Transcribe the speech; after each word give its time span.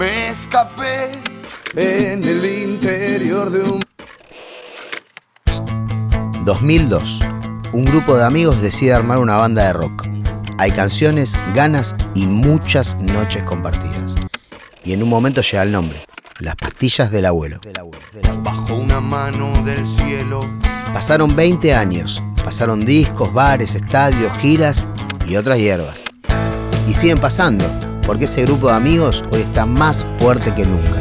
Me 0.00 0.30
escapé 0.30 1.12
en 1.76 2.24
el 2.24 2.42
interior 2.46 3.50
de 3.50 3.60
un 3.60 3.80
2002. 6.46 7.20
Un 7.74 7.84
grupo 7.84 8.16
de 8.16 8.24
amigos 8.24 8.62
decide 8.62 8.94
armar 8.94 9.18
una 9.18 9.36
banda 9.36 9.66
de 9.66 9.74
rock. 9.74 10.06
Hay 10.56 10.70
canciones, 10.70 11.38
ganas 11.54 11.94
y 12.14 12.24
muchas 12.24 12.96
noches 12.96 13.42
compartidas. 13.42 14.14
Y 14.84 14.94
en 14.94 15.02
un 15.02 15.10
momento 15.10 15.42
llega 15.42 15.64
el 15.64 15.72
nombre. 15.72 16.02
Las 16.38 16.56
pastillas 16.56 17.10
del 17.10 17.26
abuelo. 17.26 17.60
bajo 18.42 18.76
una 18.76 19.02
mano 19.02 19.52
del 19.64 19.86
cielo. 19.86 20.40
Pasaron 20.94 21.36
20 21.36 21.74
años. 21.74 22.22
Pasaron 22.42 22.86
discos, 22.86 23.34
bares, 23.34 23.74
estadios, 23.74 24.32
giras 24.38 24.88
y 25.28 25.36
otras 25.36 25.58
hierbas. 25.58 26.04
Y 26.88 26.94
siguen 26.94 27.18
pasando, 27.18 27.89
porque 28.10 28.24
ese 28.24 28.42
grupo 28.42 28.66
de 28.66 28.74
amigos 28.74 29.22
hoy 29.30 29.42
está 29.42 29.66
más 29.66 30.04
fuerte 30.18 30.52
que 30.52 30.66
nunca. 30.66 30.98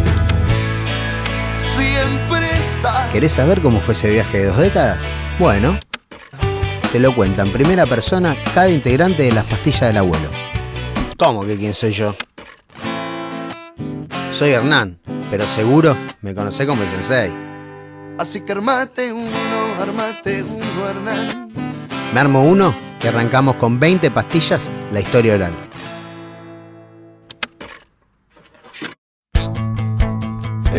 Siempre 1.75 2.47
está. 2.59 3.09
¿Querés 3.11 3.31
saber 3.31 3.61
cómo 3.61 3.81
fue 3.81 3.95
ese 3.95 4.11
viaje 4.11 4.37
de 4.37 4.45
dos 4.45 4.57
décadas? 4.57 5.07
Bueno, 5.39 5.79
te 6.91 6.99
lo 6.99 7.15
cuenta 7.15 7.41
en 7.41 7.51
primera 7.51 7.87
persona 7.87 8.37
cada 8.53 8.69
integrante 8.69 9.23
de 9.23 9.31
las 9.31 9.43
pastillas 9.45 9.87
del 9.87 9.97
abuelo. 9.97 10.29
¿Cómo 11.17 11.43
que 11.47 11.57
quién 11.57 11.73
soy 11.73 11.93
yo? 11.93 12.15
Soy 14.35 14.51
Hernán, 14.51 14.99
pero 15.31 15.47
seguro 15.47 15.97
me 16.21 16.35
conocé 16.35 16.67
como 16.67 16.83
el 16.83 16.89
sensei. 16.89 17.31
Así 18.19 18.41
que 18.41 18.51
armate 18.51 19.11
uno, 19.11 19.31
armate 19.81 20.43
uno, 20.43 20.87
Hernán. 20.87 21.51
Me 22.13 22.19
armo 22.19 22.43
uno 22.43 22.71
y 23.03 23.07
arrancamos 23.07 23.55
con 23.55 23.79
20 23.79 24.11
pastillas 24.11 24.69
la 24.91 24.99
historia 24.99 25.33
oral. 25.33 25.68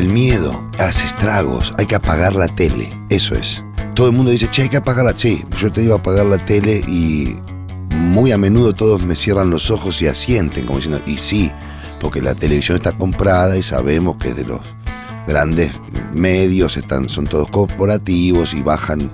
El 0.00 0.08
miedo 0.08 0.58
hace 0.78 1.04
estragos, 1.04 1.74
hay 1.76 1.84
que 1.84 1.94
apagar 1.94 2.34
la 2.34 2.48
tele, 2.48 2.88
eso 3.10 3.34
es. 3.34 3.62
Todo 3.94 4.06
el 4.06 4.14
mundo 4.14 4.30
dice, 4.30 4.48
che, 4.48 4.62
hay 4.62 4.70
que 4.70 4.78
apagar 4.78 5.04
la 5.04 5.14
Sí, 5.14 5.44
yo 5.58 5.70
te 5.70 5.82
digo 5.82 5.94
apagar 5.94 6.24
la 6.24 6.42
tele 6.42 6.82
y 6.88 7.36
muy 7.90 8.32
a 8.32 8.38
menudo 8.38 8.72
todos 8.72 9.02
me 9.02 9.14
cierran 9.14 9.50
los 9.50 9.70
ojos 9.70 10.00
y 10.00 10.06
asienten, 10.06 10.64
como 10.64 10.78
diciendo, 10.78 11.02
y 11.06 11.18
sí, 11.18 11.52
porque 12.00 12.22
la 12.22 12.34
televisión 12.34 12.76
está 12.76 12.92
comprada 12.92 13.58
y 13.58 13.62
sabemos 13.62 14.16
que 14.16 14.32
de 14.32 14.46
los 14.46 14.62
grandes 15.26 15.70
medios 16.14 16.78
están, 16.78 17.10
son 17.10 17.26
todos 17.26 17.50
corporativos 17.50 18.54
y 18.54 18.62
bajan 18.62 19.12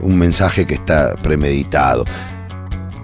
un 0.00 0.16
mensaje 0.16 0.64
que 0.64 0.76
está 0.76 1.16
premeditado. 1.16 2.06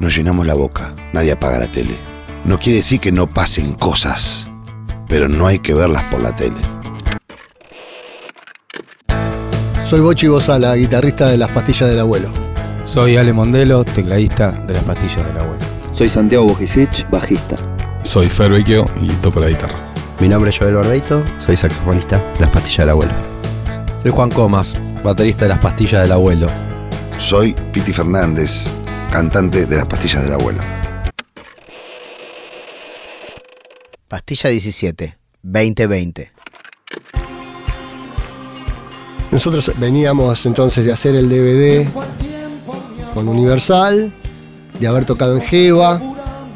Nos 0.00 0.16
llenamos 0.16 0.46
la 0.46 0.54
boca, 0.54 0.94
nadie 1.12 1.32
apaga 1.32 1.58
la 1.58 1.70
tele. 1.70 1.98
No 2.46 2.58
quiere 2.58 2.78
decir 2.78 2.98
que 2.98 3.12
no 3.12 3.26
pasen 3.26 3.74
cosas, 3.74 4.46
pero 5.06 5.28
no 5.28 5.46
hay 5.46 5.58
que 5.58 5.74
verlas 5.74 6.04
por 6.04 6.22
la 6.22 6.34
tele. 6.34 6.79
Soy 9.90 9.98
Bochi 9.98 10.28
Bozala, 10.28 10.76
guitarrista 10.76 11.30
de 11.30 11.36
Las 11.36 11.50
Pastillas 11.50 11.90
del 11.90 11.98
Abuelo. 11.98 12.30
Soy 12.84 13.16
Ale 13.16 13.32
Mondelo, 13.32 13.82
tecladista 13.82 14.52
de 14.52 14.74
Las 14.74 14.84
Pastillas 14.84 15.26
del 15.26 15.36
Abuelo. 15.36 15.58
Soy 15.90 16.08
Santiago 16.08 16.44
Bojicic, 16.44 17.10
bajista. 17.10 17.56
Soy 18.04 18.28
Fer 18.28 18.52
Vecchio 18.52 18.84
y 19.02 19.08
toco 19.14 19.40
la 19.40 19.48
guitarra. 19.48 19.92
Mi 20.20 20.28
nombre 20.28 20.50
es 20.50 20.58
Joel 20.60 20.76
Barbeito, 20.76 21.24
soy 21.38 21.56
saxofonista 21.56 22.18
de 22.34 22.38
Las 22.38 22.50
Pastillas 22.50 22.78
del 22.78 22.90
Abuelo. 22.90 23.12
Soy 24.00 24.12
Juan 24.12 24.30
Comas, 24.30 24.78
baterista 25.02 25.46
de 25.46 25.48
Las 25.48 25.58
Pastillas 25.58 26.02
del 26.02 26.12
Abuelo. 26.12 26.46
Soy 27.18 27.52
Piti 27.72 27.92
Fernández, 27.92 28.70
cantante 29.10 29.66
de 29.66 29.76
Las 29.76 29.86
Pastillas 29.86 30.22
del 30.22 30.34
Abuelo. 30.34 30.60
Pastilla 34.06 34.50
17, 34.50 35.18
2020. 35.42 36.30
Nosotros 39.30 39.72
veníamos 39.78 40.44
entonces 40.46 40.84
de 40.84 40.92
hacer 40.92 41.14
el 41.14 41.28
DVD 41.28 41.88
con 43.14 43.28
Universal, 43.28 44.12
de 44.78 44.86
haber 44.86 45.04
tocado 45.04 45.36
en 45.36 45.42
Jeva, 45.42 46.00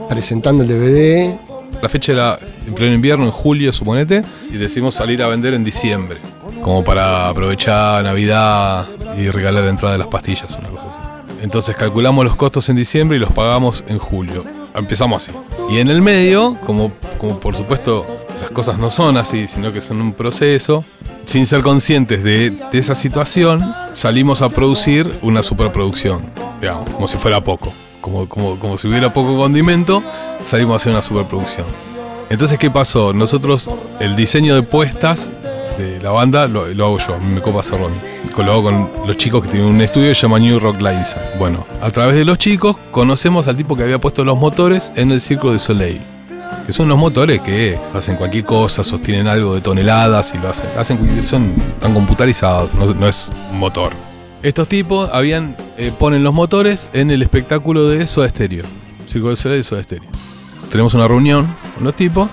presentando 0.09 0.65
el 0.65 0.69
DVD. 0.69 1.39
La 1.81 1.89
fecha 1.89 2.13
era 2.13 2.39
en 2.67 2.75
pleno 2.75 2.95
invierno, 2.95 3.25
en 3.25 3.31
julio, 3.31 3.73
suponete, 3.73 4.23
y 4.51 4.57
decidimos 4.57 4.95
salir 4.95 5.23
a 5.23 5.29
vender 5.29 5.55
en 5.55 5.63
diciembre, 5.63 6.19
como 6.63 6.83
para 6.83 7.29
aprovechar 7.29 8.03
Navidad 8.03 8.87
y 9.17 9.29
regalar 9.29 9.65
la 9.65 9.71
entrada 9.71 9.93
de 9.93 9.99
las 9.99 10.09
pastillas, 10.09 10.57
una 10.59 10.69
cosa 10.69 10.85
así. 10.89 10.99
Entonces 11.43 11.77
calculamos 11.77 12.25
los 12.25 12.37
costos 12.37 12.69
en 12.71 12.77
diciembre 12.77 13.19
y 13.19 13.21
los 13.21 13.31
pagamos 13.31 13.85
en 13.87 13.99
julio. 13.99 14.43
Empezamos 14.75 15.23
así. 15.23 15.37
Y 15.71 15.79
en 15.79 15.89
el 15.89 16.01
medio, 16.03 16.59
como, 16.65 16.93
como 17.19 17.39
por 17.39 17.55
supuesto 17.55 18.07
las 18.45 18.51
cosas 18.51 18.79
no 18.79 18.91
son 18.91 19.17
así, 19.17 19.49
sino 19.49 19.73
que 19.73 19.81
son 19.81 20.03
un 20.03 20.13
proceso, 20.13 20.85
sin 21.25 21.47
ser 21.47 21.63
conscientes 21.63 22.23
de, 22.23 22.53
esa 22.75 22.95
situación, 22.95 23.75
salimos 23.93 24.43
a 24.43 24.51
producir 24.51 25.11
una 25.23 25.43
superproducción, 25.43 26.27
digamos, 26.61 26.91
como 26.91 27.09
si 27.09 27.17
fuera 27.17 27.43
poco. 27.43 27.73
Como, 28.03 28.77
si 28.77 28.87
hubiera 28.87 29.15
poco 29.15 29.35
condimento, 29.39 30.03
salimos 30.45 30.75
a 30.75 30.77
hacer 30.77 30.93
una 30.93 31.01
superproducción. 31.01 31.65
Entonces, 32.29 32.59
¿qué 32.59 32.71
pasó? 32.71 33.15
Nosotros, 33.15 33.71
el 33.99 34.15
diseño 34.15 34.55
de 34.55 34.63
puestas 34.63 35.31
de 35.79 36.03
la 36.03 36.11
banda 36.11 36.47
lo, 36.47 36.65
hago 36.65 36.99
yo, 36.99 37.19
me 37.19 37.41
copa 37.41 37.61
a. 37.61 38.43
Lo 38.43 38.53
hago 38.53 38.63
con 38.65 38.91
los 39.07 39.17
chicos 39.17 39.43
que 39.43 39.49
tienen 39.49 39.71
un 39.71 39.81
estudio 39.81 40.11
que 40.11 40.15
se 40.15 40.21
llama 40.23 40.39
New 40.39 40.61
Rock 40.61 40.83
Live. 40.83 41.07
Bueno, 41.39 41.67
a 41.81 41.91
través 41.91 42.15
de 42.15 42.27
los 42.27 42.37
chicos 42.37 42.77
conocemos 42.91 43.49
al 43.49 43.57
tipo 43.57 43.75
que 43.75 43.85
había 43.85 43.99
puesto 43.99 44.23
los 44.23 44.37
motores 44.37 44.93
en 44.97 45.13
el 45.13 45.23
Círculo 45.23 45.55
de 45.55 45.59
Soleil. 45.59 46.14
Que 46.67 46.73
son 46.73 46.89
los 46.89 46.97
motores 46.97 47.41
que 47.43 47.79
hacen 47.95 48.17
cualquier 48.17 48.45
cosa, 48.45 48.83
sostienen 48.83 49.27
algo 49.27 49.55
de 49.55 49.61
toneladas 49.61 50.35
y 50.35 50.39
lo 50.39 50.49
hacen. 50.49 50.67
hacen 50.79 51.23
son 51.23 51.53
tan 51.79 51.93
computarizados, 51.93 52.73
no, 52.75 53.09
es 53.09 53.33
un 53.51 53.59
motor. 53.59 53.93
Estos 54.43 54.69
tipos 54.69 55.11
eh, 55.15 55.93
ponen 55.99 56.25
los 56.25 56.33
motores 56.35 56.89
en 56.93 57.11
el 57.11 57.23
espectáculo 57.23 57.89
de 57.89 58.07
Soda 58.07 58.29
Stereo. 58.29 58.65
Círculo 59.07 59.31
de 59.31 59.37
Soleil 59.37 59.61
de 59.61 59.65
Soda. 59.65 59.83
Tenemos 60.71 60.95
una 60.95 61.07
reunión 61.07 61.47
con 61.75 61.85
los 61.85 61.95
tipos, 61.95 62.29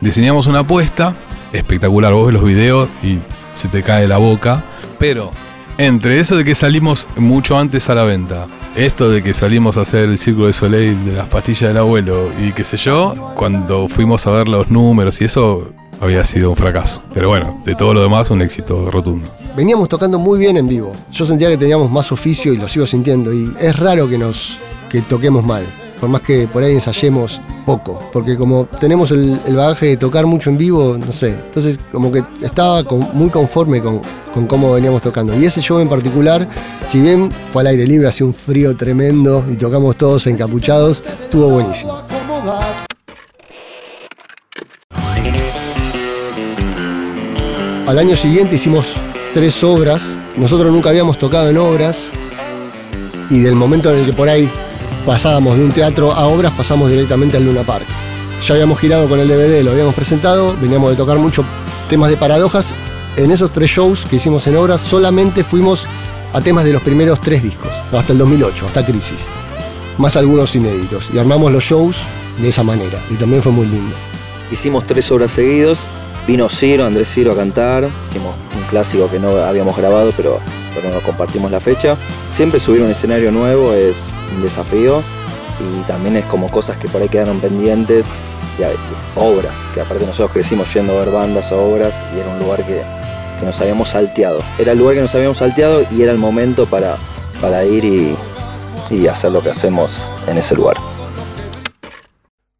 diseñamos 0.00 0.46
una 0.46 0.60
apuesta, 0.60 1.14
espectacular, 1.52 2.12
vos 2.12 2.26
ves 2.26 2.34
los 2.34 2.44
videos 2.44 2.88
y 3.02 3.18
se 3.52 3.68
te 3.68 3.82
cae 3.82 4.06
la 4.06 4.18
boca. 4.18 4.62
Pero 4.98 5.30
entre 5.78 6.20
eso 6.20 6.36
de 6.36 6.44
que 6.44 6.54
salimos 6.54 7.06
mucho 7.16 7.58
antes 7.58 7.88
a 7.88 7.94
la 7.94 8.04
venta, 8.04 8.46
esto 8.76 9.10
de 9.10 9.22
que 9.22 9.34
salimos 9.34 9.76
a 9.76 9.82
hacer 9.82 10.08
el 10.08 10.18
círculo 10.18 10.46
de 10.46 10.52
Soleil 10.52 11.04
de 11.04 11.12
las 11.12 11.28
pastillas 11.28 11.70
del 11.70 11.78
abuelo 11.78 12.30
y 12.44 12.52
qué 12.52 12.64
sé 12.64 12.76
yo, 12.76 13.32
cuando 13.34 13.88
fuimos 13.88 14.26
a 14.26 14.30
ver 14.30 14.48
los 14.48 14.70
números 14.70 15.20
y 15.20 15.24
eso 15.24 15.72
había 16.00 16.24
sido 16.24 16.50
un 16.50 16.56
fracaso. 16.56 17.02
Pero 17.12 17.28
bueno, 17.28 17.60
de 17.64 17.74
todo 17.74 17.94
lo 17.94 18.02
demás 18.02 18.30
un 18.30 18.42
éxito 18.42 18.90
rotundo. 18.90 19.28
Veníamos 19.56 19.88
tocando 19.88 20.18
muy 20.18 20.38
bien 20.38 20.56
en 20.56 20.66
vivo. 20.66 20.92
Yo 21.10 21.26
sentía 21.26 21.48
que 21.48 21.56
teníamos 21.56 21.90
más 21.90 22.12
oficio 22.12 22.52
y 22.52 22.56
lo 22.56 22.68
sigo 22.68 22.86
sintiendo. 22.86 23.32
Y 23.32 23.52
es 23.60 23.78
raro 23.78 24.08
que 24.08 24.16
nos 24.16 24.58
que 24.88 25.02
toquemos 25.02 25.44
mal. 25.44 25.64
Por 26.00 26.08
más 26.08 26.22
que 26.22 26.48
por 26.48 26.62
ahí 26.62 26.72
ensayemos 26.72 27.40
poco. 27.66 28.02
Porque 28.12 28.36
como 28.36 28.64
tenemos 28.64 29.10
el, 29.10 29.38
bagaje 29.54 29.86
de 29.86 29.96
tocar 29.98 30.26
mucho 30.26 30.50
en 30.50 30.56
vivo, 30.56 30.96
no 30.98 31.12
sé. 31.12 31.30
Entonces 31.30 31.78
como 31.92 32.10
que 32.10 32.24
estaba 32.40 32.82
muy 33.12 33.28
conforme 33.28 33.82
con, 33.82 34.00
con 34.32 34.46
cómo 34.46 34.72
veníamos 34.72 35.02
tocando. 35.02 35.38
Y 35.38 35.44
ese 35.44 35.60
show 35.60 35.78
en 35.78 35.88
particular, 35.88 36.48
si 36.88 37.00
bien 37.00 37.30
fue 37.52 37.62
al 37.62 37.68
aire 37.68 37.86
libre, 37.86 38.08
hacía 38.08 38.26
un 38.26 38.34
frío 38.34 38.74
tremendo 38.76 39.44
y 39.52 39.56
tocamos 39.56 39.96
todos 39.96 40.26
encapuchados, 40.26 41.04
estuvo 41.22 41.50
buenísimo. 41.50 42.02
Al 47.86 47.98
año 47.98 48.14
siguiente 48.14 48.54
hicimos 48.54 48.94
tres 49.34 49.62
obras. 49.64 50.02
Nosotros 50.36 50.72
nunca 50.72 50.90
habíamos 50.90 51.18
tocado 51.18 51.50
en 51.50 51.58
obras. 51.58 52.10
Y 53.30 53.40
del 53.40 53.56
momento 53.56 53.92
en 53.92 54.00
el 54.00 54.06
que 54.06 54.12
por 54.12 54.28
ahí 54.28 54.50
pasábamos 55.04 55.56
de 55.56 55.64
un 55.64 55.72
teatro 55.72 56.12
a 56.12 56.26
obras, 56.26 56.52
pasamos 56.52 56.90
directamente 56.90 57.36
al 57.36 57.44
Luna 57.44 57.62
Park. 57.62 57.86
Ya 58.46 58.54
habíamos 58.54 58.78
girado 58.78 59.08
con 59.08 59.20
el 59.20 59.28
DVD, 59.28 59.62
lo 59.62 59.72
habíamos 59.72 59.94
presentado, 59.94 60.56
veníamos 60.60 60.90
de 60.90 60.96
tocar 60.96 61.18
muchos 61.18 61.44
temas 61.88 62.10
de 62.10 62.16
paradojas. 62.16 62.72
En 63.16 63.30
esos 63.30 63.50
tres 63.50 63.70
shows 63.70 64.06
que 64.06 64.16
hicimos 64.16 64.46
en 64.46 64.56
obras, 64.56 64.80
solamente 64.80 65.44
fuimos 65.44 65.86
a 66.32 66.40
temas 66.40 66.64
de 66.64 66.72
los 66.72 66.82
primeros 66.82 67.20
tres 67.20 67.42
discos, 67.42 67.70
hasta 67.92 68.12
el 68.12 68.18
2008, 68.18 68.66
hasta 68.66 68.86
Crisis. 68.86 69.20
Más 69.98 70.16
algunos 70.16 70.54
inéditos. 70.54 71.10
Y 71.12 71.18
armamos 71.18 71.52
los 71.52 71.64
shows 71.64 71.96
de 72.38 72.48
esa 72.48 72.62
manera. 72.62 72.98
Y 73.10 73.14
también 73.14 73.42
fue 73.42 73.52
muy 73.52 73.66
lindo. 73.66 73.94
Hicimos 74.50 74.86
tres 74.86 75.10
obras 75.12 75.32
seguidos. 75.32 75.80
Vino 76.26 76.48
Ciro, 76.48 76.86
Andrés 76.86 77.12
Ciro 77.12 77.32
a 77.32 77.36
cantar. 77.36 77.88
Hicimos 78.06 78.34
un 78.56 78.62
clásico 78.70 79.10
que 79.10 79.18
no 79.18 79.30
habíamos 79.36 79.76
grabado, 79.76 80.12
pero, 80.16 80.38
pero 80.74 80.90
nos 80.90 81.02
compartimos 81.02 81.50
la 81.50 81.60
fecha. 81.60 81.98
Siempre 82.32 82.60
subir 82.60 82.80
un 82.82 82.90
escenario 82.90 83.30
nuevo 83.32 83.74
es 83.74 83.96
un 84.34 84.42
desafío. 84.42 85.02
Y 85.60 85.82
también 85.82 86.16
es 86.16 86.24
como 86.24 86.50
cosas 86.50 86.76
que 86.76 86.88
por 86.88 87.02
ahí 87.02 87.08
quedaron 87.08 87.40
pendientes. 87.40 88.04
Y, 88.58 89.18
obras, 89.18 89.58
que 89.74 89.80
aparte 89.80 90.04
nosotros 90.04 90.32
crecimos 90.32 90.72
yendo 90.74 90.92
a 90.92 91.04
ver 91.04 91.10
bandas 91.10 91.50
o 91.52 91.62
obras 91.62 92.04
y 92.14 92.20
era 92.20 92.28
un 92.28 92.38
lugar 92.40 92.66
que, 92.66 92.82
que 93.38 93.46
nos 93.46 93.58
habíamos 93.60 93.90
salteado. 93.90 94.42
Era 94.58 94.72
el 94.72 94.78
lugar 94.78 94.96
que 94.96 95.00
nos 95.02 95.14
habíamos 95.14 95.38
salteado 95.38 95.82
y 95.90 96.02
era 96.02 96.12
el 96.12 96.18
momento 96.18 96.66
para, 96.66 96.96
para 97.40 97.64
ir 97.64 97.84
y, 97.84 98.14
y 98.90 99.06
hacer 99.06 99.32
lo 99.32 99.42
que 99.42 99.50
hacemos 99.50 100.10
en 100.26 100.38
ese 100.38 100.54
lugar. 100.54 100.76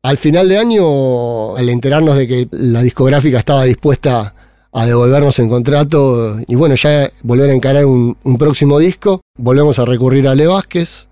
Al 0.03 0.17
final 0.17 0.49
de 0.49 0.57
año, 0.57 1.57
al 1.57 1.69
enterarnos 1.69 2.17
de 2.17 2.27
que 2.27 2.49
la 2.53 2.83
discográfica 2.83 3.39
estaba 3.39 3.65
dispuesta 3.65 4.35
a 4.73 4.87
devolvernos 4.87 5.39
en 5.39 5.49
contrato 5.49 6.39
y 6.47 6.55
bueno, 6.55 6.75
ya 6.77 7.11
volver 7.23 7.51
a 7.51 7.53
encarar 7.53 7.85
un, 7.85 8.17
un 8.23 8.39
próximo 8.39 8.79
disco, 8.79 9.21
volvemos 9.37 9.79
a 9.79 9.85
recurrir 9.85 10.27
a 10.29 10.35
Le 10.35 10.47
Vázquez. 10.47 11.09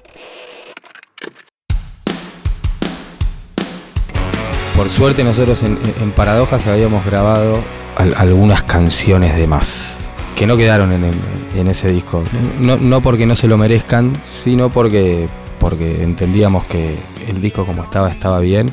Por 4.78 4.88
suerte 4.88 5.25
nosotros 5.25 5.62
en, 5.64 5.76
Paradojas 6.12 6.64
habíamos 6.69 7.04
grabado 7.04 7.58
al- 7.96 8.14
algunas 8.16 8.62
canciones 8.62 9.34
de 9.36 9.48
más 9.48 10.08
que 10.36 10.46
no 10.46 10.56
quedaron 10.56 10.92
en 10.92 11.66
ese 11.69 11.88
disco. 11.90 12.22
No, 12.60 12.76
no 12.76 13.00
porque 13.00 13.26
no 13.26 13.34
se 13.34 13.48
lo 13.48 13.58
merezcan, 13.58 14.12
sino 14.22 14.69
porque, 14.69 15.26
porque 15.58 16.04
entendíamos 16.04 16.64
que 16.66 16.94
el 17.28 17.40
disco 17.42 17.66
como 17.66 17.82
estaba 17.82 18.08
estaba 18.08 18.38
bien 18.38 18.70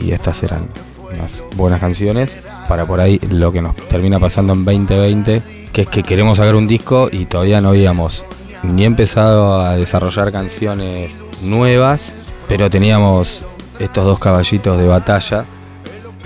y 0.00 0.12
estas 0.12 0.42
eran 0.42 0.68
unas 1.14 1.44
buenas 1.54 1.80
canciones 1.80 2.34
para 2.66 2.86
por 2.86 3.00
ahí 3.00 3.20
lo 3.28 3.52
que 3.52 3.60
nos 3.60 3.76
termina 3.76 4.18
pasando 4.18 4.54
en 4.54 4.64
2020, 4.64 5.42
que 5.70 5.82
es 5.82 5.88
que 5.88 6.02
queremos 6.02 6.38
sacar 6.38 6.54
un 6.54 6.66
disco 6.66 7.10
y 7.12 7.26
todavía 7.26 7.60
no 7.60 7.68
habíamos 7.68 8.24
ni 8.62 8.86
empezado 8.86 9.60
a 9.60 9.76
desarrollar 9.76 10.32
canciones 10.32 11.18
nuevas, 11.42 12.14
pero 12.48 12.70
teníamos 12.70 13.44
estos 13.78 14.04
dos 14.04 14.18
caballitos 14.18 14.78
de 14.78 14.86
batalla 14.86 15.46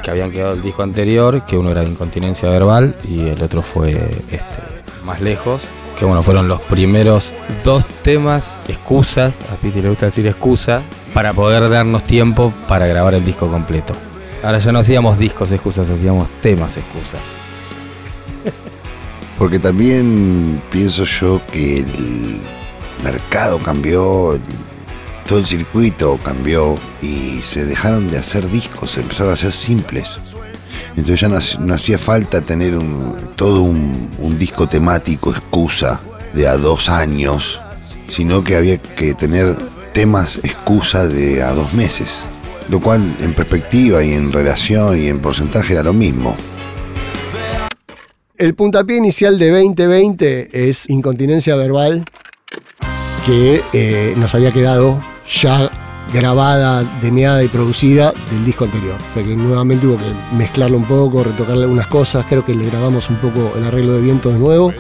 que 0.03 0.11
habían 0.11 0.31
quedado 0.31 0.53
del 0.53 0.63
disco 0.63 0.83
anterior, 0.83 1.45
que 1.47 1.57
uno 1.59 1.71
era 1.71 1.85
incontinencia 1.85 2.49
verbal 2.49 2.97
y 3.05 3.29
el 3.29 3.43
otro 3.43 3.63
fue 3.63 3.91
este, 4.31 4.63
más 5.05 5.21
lejos. 5.21 5.63
Que 5.99 6.07
bueno, 6.07 6.23
fueron 6.23 6.49
los 6.49 6.63
primeros 6.63 7.35
dos 7.63 7.87
temas, 8.03 8.59
excusas, 8.69 9.35
a 9.53 9.57
Piti 9.57 9.83
le 9.83 9.91
gusta 9.91 10.07
decir 10.07 10.27
excusa, 10.27 10.83
para 11.13 11.35
poder 11.35 11.69
darnos 11.69 12.05
tiempo 12.05 12.55
para 12.67 12.87
grabar 12.87 13.15
el 13.15 13.25
disco 13.25 13.49
completo. 13.49 13.93
Ahora 14.43 14.59
ya 14.59 14.73
no 14.73 14.79
hacíamos 14.79 15.19
discos 15.19 15.53
excusas, 15.53 15.91
hacíamos 15.91 16.27
temas 16.41 16.79
excusas. 16.79 17.21
Porque 19.39 19.59
también 19.59 20.63
pienso 20.71 21.05
yo 21.05 21.43
que 21.53 21.81
el 21.81 22.41
mercado 23.05 23.59
cambió, 23.59 24.39
todo 25.31 25.39
el 25.39 25.47
circuito 25.47 26.19
cambió 26.25 26.77
y 27.01 27.39
se 27.43 27.65
dejaron 27.65 28.11
de 28.11 28.19
hacer 28.19 28.49
discos, 28.51 28.91
se 28.91 29.01
empezaron 29.01 29.31
a 29.31 29.35
hacer 29.35 29.53
simples. 29.53 30.19
Entonces 30.97 31.21
ya 31.21 31.29
no, 31.29 31.37
hac- 31.37 31.59
no 31.61 31.73
hacía 31.73 31.99
falta 31.99 32.41
tener 32.41 32.77
todo 33.37 33.63
un, 33.63 34.11
un 34.19 34.37
disco 34.41 34.67
temático, 34.69 35.31
excusa, 35.31 36.01
de 36.35 36.49
a 36.49 36.57
dos 36.57 36.89
años, 36.89 37.61
sino 38.09 38.43
que 38.43 38.57
había 38.57 38.79
que 38.79 39.15
tener 39.15 39.55
temas 39.93 40.41
excusa 40.43 41.07
de 41.07 41.45
a 41.45 41.53
dos 41.55 41.75
meses. 41.75 42.27
Lo 42.69 42.81
cual 42.81 43.17
en 43.21 43.33
perspectiva 43.33 44.03
y 44.03 44.13
en 44.13 44.33
relación 44.33 45.01
y 45.01 45.07
en 45.07 45.21
porcentaje 45.21 45.75
era 45.75 45.85
lo 45.85 45.93
mismo. 45.93 46.37
El 48.37 48.55
puntapié 48.57 48.97
inicial 48.97 49.39
de 49.39 49.51
2020 49.51 50.69
es 50.69 50.91
incontinencia 50.91 51.55
verbal, 51.55 52.05
que 53.25 53.63
eh, 53.73 54.15
nos 54.17 54.35
había 54.35 54.51
quedado 54.51 55.01
ya 55.31 55.71
grabada, 56.13 56.83
demeada 57.01 57.43
y 57.43 57.49
producida 57.49 58.13
del 58.31 58.45
disco 58.45 58.65
anterior. 58.65 58.97
O 59.11 59.15
sea 59.15 59.23
que 59.23 59.37
nuevamente 59.37 59.87
hubo 59.87 59.97
que 59.97 60.13
mezclarlo 60.37 60.77
un 60.77 60.85
poco, 60.85 61.23
retocarle 61.23 61.63
algunas 61.63 61.87
cosas. 61.87 62.27
Creo 62.29 62.45
que 62.45 62.55
le 62.55 62.67
grabamos 62.67 63.09
un 63.11 63.17
poco 63.17 63.53
el 63.57 63.65
arreglo 63.65 63.93
de 63.93 64.01
viento 64.01 64.31
de 64.31 64.39
nuevo. 64.39 64.73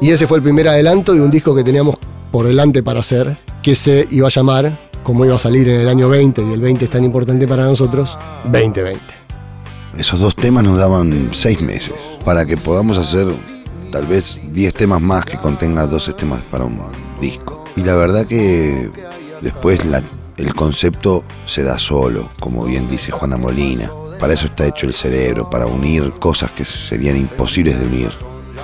Y 0.00 0.10
ese 0.10 0.26
fue 0.26 0.38
el 0.38 0.42
primer 0.42 0.68
adelanto 0.68 1.14
de 1.14 1.22
un 1.22 1.30
disco 1.30 1.54
que 1.54 1.64
teníamos 1.64 1.96
por 2.30 2.46
delante 2.46 2.82
para 2.82 3.00
hacer, 3.00 3.38
que 3.62 3.74
se 3.74 4.06
iba 4.10 4.26
a 4.26 4.30
llamar, 4.30 4.78
como 5.02 5.24
iba 5.24 5.36
a 5.36 5.38
salir 5.38 5.68
en 5.68 5.80
el 5.80 5.88
año 5.88 6.10
20, 6.10 6.42
y 6.42 6.52
el 6.52 6.60
20 6.60 6.84
es 6.84 6.90
tan 6.90 7.02
importante 7.02 7.48
para 7.48 7.64
nosotros, 7.64 8.18
2020. 8.44 9.00
Esos 9.96 10.20
dos 10.20 10.36
temas 10.36 10.64
nos 10.64 10.78
daban 10.78 11.30
seis 11.32 11.62
meses 11.62 11.94
para 12.26 12.44
que 12.44 12.58
podamos 12.58 12.98
hacer 12.98 13.26
tal 13.90 14.04
vez 14.04 14.38
10 14.52 14.74
temas 14.74 15.00
más 15.00 15.24
que 15.24 15.38
contenga 15.38 15.86
12 15.86 16.12
temas 16.12 16.42
para 16.42 16.64
un 16.64 16.78
disco. 17.18 17.64
Y 17.76 17.80
la 17.80 17.94
verdad 17.94 18.26
que 18.26 18.90
después 19.46 19.80
el 20.36 20.54
concepto 20.54 21.22
se 21.44 21.62
da 21.62 21.78
solo, 21.78 22.30
como 22.40 22.64
bien 22.64 22.88
dice 22.88 23.12
Juana 23.12 23.36
Molina. 23.36 23.90
Para 24.18 24.32
eso 24.32 24.46
está 24.46 24.66
hecho 24.66 24.86
el 24.86 24.92
cerebro, 24.92 25.48
para 25.48 25.66
unir 25.66 26.10
cosas 26.18 26.50
que 26.50 26.64
serían 26.64 27.16
imposibles 27.16 27.78
de 27.78 27.86
unir. 27.86 28.10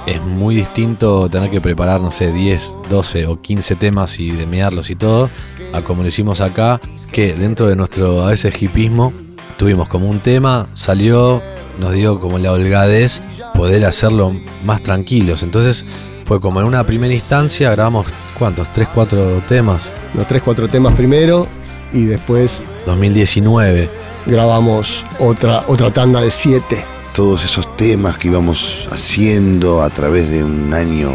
Es 0.06 0.20
muy 0.20 0.56
distinto 0.56 1.28
tener 1.28 1.50
que 1.50 1.60
preparar, 1.60 2.00
no 2.00 2.10
sé, 2.10 2.32
10, 2.32 2.78
12 2.88 3.26
o 3.26 3.40
15 3.40 3.76
temas 3.76 4.18
y 4.18 4.32
demearlos 4.32 4.90
y 4.90 4.96
todo, 4.96 5.30
a 5.72 5.82
como 5.82 6.02
lo 6.02 6.08
hicimos 6.08 6.40
acá, 6.40 6.80
que 7.12 7.34
dentro 7.34 7.68
de 7.68 7.76
nuestro 7.76 8.24
a 8.24 8.30
veces 8.30 8.60
hipismo 8.60 9.12
tuvimos 9.56 9.88
como 9.88 10.08
un 10.08 10.20
tema, 10.20 10.66
salió, 10.74 11.40
nos 11.78 11.92
dio 11.92 12.18
como 12.18 12.38
la 12.38 12.50
holgadez 12.50 13.22
poder 13.54 13.84
hacerlo 13.84 14.34
más 14.64 14.82
tranquilos. 14.82 15.44
Entonces 15.44 15.84
fue 16.24 16.40
como 16.40 16.60
en 16.60 16.66
una 16.66 16.84
primera 16.84 17.14
instancia, 17.14 17.70
grabamos, 17.70 18.08
¿cuántos? 18.38 18.72
3, 18.72 18.88
4 18.92 19.42
temas. 19.46 19.90
Los 20.14 20.26
tres, 20.26 20.42
cuatro 20.42 20.68
temas 20.68 20.94
primero 20.94 21.46
y 21.92 22.04
después 22.04 22.62
2019. 22.86 23.88
grabamos 24.26 25.04
otra, 25.18 25.64
otra 25.68 25.90
tanda 25.90 26.20
de 26.20 26.30
siete. 26.30 26.84
Todos 27.14 27.44
esos 27.44 27.76
temas 27.76 28.16
que 28.18 28.28
íbamos 28.28 28.86
haciendo 28.90 29.82
a 29.82 29.90
través 29.90 30.30
de 30.30 30.44
un 30.44 30.72
año 30.72 31.12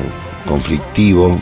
conflictivo 0.47 1.39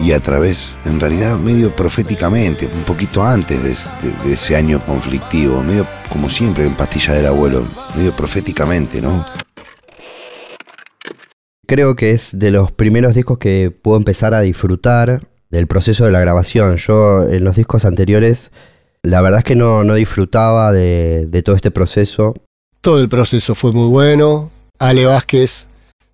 y 0.00 0.12
a 0.12 0.20
través, 0.20 0.70
en 0.84 1.00
realidad, 1.00 1.36
medio 1.38 1.74
proféticamente, 1.74 2.66
un 2.72 2.84
poquito 2.84 3.22
antes 3.24 3.62
de, 3.62 3.70
de- 3.70 4.28
de 4.28 4.32
ese 4.34 4.54
año 4.56 4.78
conflictivo, 4.80 5.62
medio 5.62 5.86
como 6.08 6.30
siempre 6.30 6.64
en 6.64 6.74
Pastilla 6.74 7.14
del 7.14 7.26
Abuelo, 7.26 7.64
medio 7.96 8.14
proféticamente, 8.14 9.02
¿no? 9.02 9.26
Creo 11.66 11.96
que 11.96 12.12
es 12.12 12.38
de 12.38 12.50
los 12.50 12.72
primeros 12.72 13.14
discos 13.14 13.38
que 13.38 13.70
puedo 13.70 13.98
empezar 13.98 14.32
a 14.32 14.40
disfrutar 14.40 15.27
del 15.50 15.66
proceso 15.66 16.04
de 16.04 16.12
la 16.12 16.20
grabación. 16.20 16.76
Yo 16.76 17.22
en 17.22 17.44
los 17.44 17.56
discos 17.56 17.84
anteriores, 17.84 18.50
la 19.02 19.20
verdad 19.20 19.38
es 19.38 19.44
que 19.44 19.56
no, 19.56 19.84
no 19.84 19.94
disfrutaba 19.94 20.72
de, 20.72 21.26
de 21.26 21.42
todo 21.42 21.56
este 21.56 21.70
proceso. 21.70 22.34
Todo 22.80 23.00
el 23.00 23.08
proceso 23.08 23.54
fue 23.54 23.72
muy 23.72 23.88
bueno. 23.88 24.50
Ale 24.78 25.06
Vázquez 25.06 25.68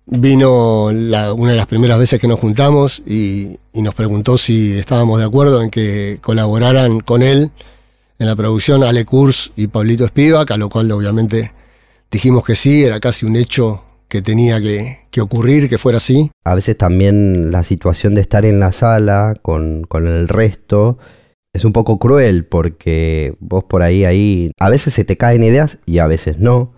vino 0.05 0.85
una 0.85 1.51
de 1.51 1.57
las 1.57 1.65
primeras 1.65 1.97
veces 1.97 2.19
que 2.19 2.27
nos 2.27 2.39
juntamos 2.39 3.01
y, 3.05 3.59
y 3.73 3.81
nos 3.81 3.95
preguntó 3.95 4.37
si 4.37 4.77
estábamos 4.77 5.19
de 5.19 5.25
acuerdo 5.25 5.61
en 5.61 5.69
que 5.69 6.19
colaboraran 6.21 6.99
con 6.99 7.23
él 7.23 7.51
en 8.19 8.27
la 8.27 8.35
producción 8.35 8.83
Ale 8.83 9.05
Kurz 9.05 9.51
y 9.55 9.67
Pablito 9.67 10.07
Spivak, 10.07 10.51
a 10.51 10.57
lo 10.57 10.69
cual 10.69 10.91
obviamente 10.91 11.53
dijimos 12.11 12.43
que 12.43 12.55
sí, 12.55 12.83
era 12.83 12.99
casi 12.99 13.25
un 13.25 13.35
hecho 13.35 13.83
que 14.15 14.21
tenía 14.21 14.61
que, 14.61 14.99
que 15.11 15.19
ocurrir, 15.19 15.67
que 15.67 15.77
fuera 15.77 15.97
así. 15.97 16.31
A 16.45 16.55
veces 16.55 16.77
también 16.77 17.51
la 17.51 17.63
situación 17.63 18.15
de 18.15 18.21
estar 18.21 18.45
en 18.45 18.61
la 18.61 18.71
sala 18.71 19.33
con, 19.41 19.83
con 19.83 20.07
el 20.07 20.29
resto 20.29 20.97
es 21.51 21.65
un 21.65 21.73
poco 21.73 21.99
cruel 21.99 22.45
porque 22.45 23.35
vos 23.41 23.65
por 23.65 23.83
ahí, 23.83 24.05
ahí, 24.05 24.51
a 24.57 24.69
veces 24.69 24.93
se 24.93 25.03
te 25.03 25.17
caen 25.17 25.43
ideas 25.43 25.79
y 25.85 25.97
a 25.97 26.07
veces 26.07 26.39
no. 26.39 26.71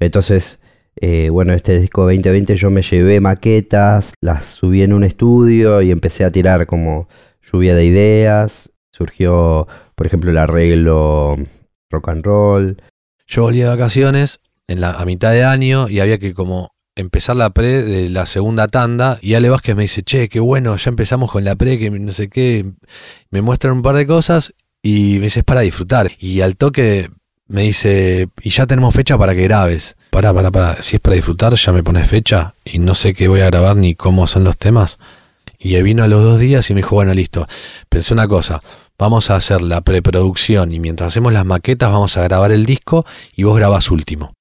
Entonces, 0.00 0.60
eh, 0.96 1.28
bueno, 1.28 1.52
este 1.52 1.78
disco 1.78 2.04
2020 2.04 2.56
yo 2.56 2.70
me 2.70 2.80
llevé 2.80 3.20
maquetas, 3.20 4.14
las 4.22 4.46
subí 4.46 4.82
en 4.82 4.94
un 4.94 5.04
estudio 5.04 5.82
y 5.82 5.90
empecé 5.90 6.24
a 6.24 6.32
tirar 6.32 6.66
como 6.66 7.06
lluvia 7.52 7.74
de 7.74 7.84
ideas. 7.84 8.70
Surgió, 8.92 9.68
por 9.94 10.06
ejemplo, 10.06 10.30
el 10.30 10.38
arreglo 10.38 11.36
rock 11.90 12.08
and 12.08 12.24
roll. 12.24 12.82
Yo 13.26 13.42
volví 13.42 13.58
de 13.58 13.66
vacaciones 13.66 14.40
en 14.68 14.80
la, 14.80 14.92
a 14.92 15.04
mitad 15.04 15.32
de 15.32 15.44
año 15.44 15.90
y 15.90 16.00
había 16.00 16.18
que 16.18 16.32
como 16.32 16.70
empezar 16.98 17.36
la 17.36 17.50
pre 17.50 17.82
de 17.82 18.08
la 18.10 18.26
segunda 18.26 18.66
tanda 18.66 19.18
y 19.22 19.34
Ale 19.34 19.48
Vázquez 19.48 19.76
me 19.76 19.82
dice, 19.82 20.02
che, 20.02 20.28
qué 20.28 20.40
bueno, 20.40 20.76
ya 20.76 20.90
empezamos 20.90 21.30
con 21.30 21.44
la 21.44 21.54
pre, 21.54 21.78
que 21.78 21.90
no 21.90 22.12
sé 22.12 22.28
qué, 22.28 22.72
me 23.30 23.40
muestran 23.40 23.74
un 23.74 23.82
par 23.82 23.94
de 23.94 24.06
cosas 24.06 24.52
y 24.82 25.18
me 25.18 25.26
dice, 25.26 25.40
es 25.40 25.44
para 25.44 25.60
disfrutar. 25.60 26.10
Y 26.18 26.40
al 26.40 26.56
toque 26.56 27.08
me 27.46 27.62
dice, 27.62 28.28
y 28.42 28.50
ya 28.50 28.66
tenemos 28.66 28.94
fecha 28.94 29.16
para 29.16 29.34
que 29.34 29.44
grabes. 29.44 29.96
Pará, 30.10 30.34
pará, 30.34 30.50
pará, 30.50 30.82
si 30.82 30.96
es 30.96 31.00
para 31.00 31.16
disfrutar 31.16 31.54
ya 31.54 31.72
me 31.72 31.82
pones 31.82 32.08
fecha 32.08 32.54
y 32.64 32.78
no 32.78 32.94
sé 32.94 33.14
qué 33.14 33.28
voy 33.28 33.40
a 33.40 33.46
grabar 33.46 33.76
ni 33.76 33.94
cómo 33.94 34.26
son 34.26 34.44
los 34.44 34.58
temas. 34.58 34.98
Y 35.58 35.80
vino 35.82 36.02
a 36.02 36.08
los 36.08 36.22
dos 36.22 36.38
días 36.38 36.68
y 36.70 36.74
me 36.74 36.80
dijo, 36.80 36.94
bueno, 36.94 37.14
listo, 37.14 37.46
pensé 37.88 38.12
una 38.12 38.28
cosa, 38.28 38.62
vamos 38.98 39.30
a 39.30 39.36
hacer 39.36 39.62
la 39.62 39.80
preproducción 39.80 40.72
y 40.72 40.78
mientras 40.80 41.08
hacemos 41.08 41.32
las 41.32 41.44
maquetas 41.44 41.90
vamos 41.90 42.16
a 42.16 42.22
grabar 42.22 42.52
el 42.52 42.66
disco 42.66 43.06
y 43.34 43.44
vos 43.44 43.56
grabas 43.56 43.90
último. 43.90 44.37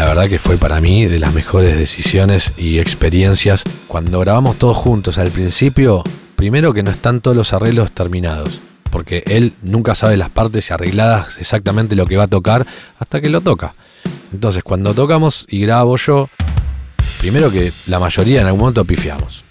La 0.00 0.06
verdad 0.06 0.30
que 0.30 0.38
fue 0.38 0.56
para 0.56 0.80
mí 0.80 1.04
de 1.04 1.18
las 1.18 1.34
mejores 1.34 1.76
decisiones 1.76 2.52
y 2.56 2.78
experiencias. 2.78 3.64
Cuando 3.86 4.18
grabamos 4.18 4.56
todos 4.56 4.74
juntos 4.74 5.18
al 5.18 5.30
principio, 5.30 6.02
primero 6.36 6.72
que 6.72 6.82
no 6.82 6.90
están 6.90 7.20
todos 7.20 7.36
los 7.36 7.52
arreglos 7.52 7.92
terminados, 7.92 8.62
porque 8.90 9.22
él 9.26 9.52
nunca 9.60 9.94
sabe 9.94 10.16
las 10.16 10.30
partes 10.30 10.70
arregladas 10.70 11.36
exactamente 11.36 11.96
lo 11.96 12.06
que 12.06 12.16
va 12.16 12.24
a 12.24 12.28
tocar 12.28 12.66
hasta 12.98 13.20
que 13.20 13.28
lo 13.28 13.42
toca. 13.42 13.74
Entonces 14.32 14.62
cuando 14.62 14.94
tocamos 14.94 15.44
y 15.50 15.60
grabo 15.60 15.98
yo, 15.98 16.30
primero 17.20 17.50
que 17.50 17.70
la 17.86 17.98
mayoría 17.98 18.40
en 18.40 18.46
algún 18.46 18.60
momento 18.60 18.86
pifiamos. 18.86 19.44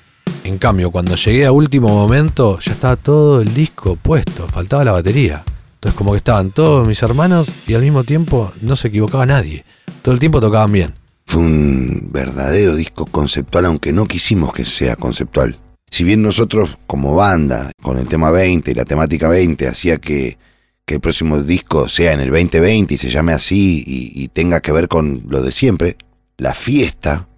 En 0.45 0.57
cambio, 0.57 0.89
cuando 0.89 1.15
llegué 1.15 1.45
a 1.45 1.51
último 1.51 1.89
momento, 1.89 2.57
ya 2.57 2.71
estaba 2.71 2.95
todo 2.95 3.43
el 3.43 3.53
disco 3.53 3.97
puesto, 3.97 4.47
faltaba 4.47 4.83
la 4.83 4.93
batería. 4.93 5.43
Entonces 5.79 5.97
como 5.97 6.11
que 6.11 6.17
estaban 6.17 6.51
todos 6.51 6.85
mis 6.85 7.01
hermanos 7.03 7.49
y 7.65 7.73
al 7.73 7.81
mismo 7.81 8.03
tiempo 8.03 8.51
no 8.61 8.75
se 8.75 8.89
equivocaba 8.89 9.25
nadie. 9.25 9.63
Todo 10.01 10.13
el 10.13 10.19
tiempo 10.19 10.41
tocaban 10.41 10.73
bien. 10.73 10.93
Fue 11.25 11.39
un 11.39 12.09
verdadero 12.11 12.75
disco 12.75 13.05
conceptual, 13.05 13.65
aunque 13.65 13.93
no 13.93 14.05
quisimos 14.05 14.53
que 14.53 14.65
sea 14.65 14.97
conceptual. 14.97 15.57
Si 15.89 16.03
bien 16.03 16.21
nosotros 16.21 16.77
como 16.85 17.15
banda, 17.15 17.71
con 17.81 17.97
el 17.97 18.09
tema 18.09 18.29
20 18.29 18.71
y 18.71 18.73
la 18.73 18.83
temática 18.83 19.29
20, 19.29 19.67
hacía 19.69 19.97
que, 19.99 20.37
el 20.85 20.99
próximo 20.99 21.41
disco 21.43 21.87
sea 21.87 22.13
en 22.13 22.19
el 22.19 22.31
2020 22.31 22.95
y 22.95 22.97
se 22.97 23.11
llame 23.11 23.31
así 23.31 23.83
y, 23.85 24.23
y 24.23 24.27
tenga 24.29 24.59
que 24.59 24.71
ver 24.71 24.87
con 24.87 25.21
lo 25.27 25.43
de 25.43 25.51
siempre, 25.51 25.97
la 26.37 26.55
fiesta, 26.55 27.29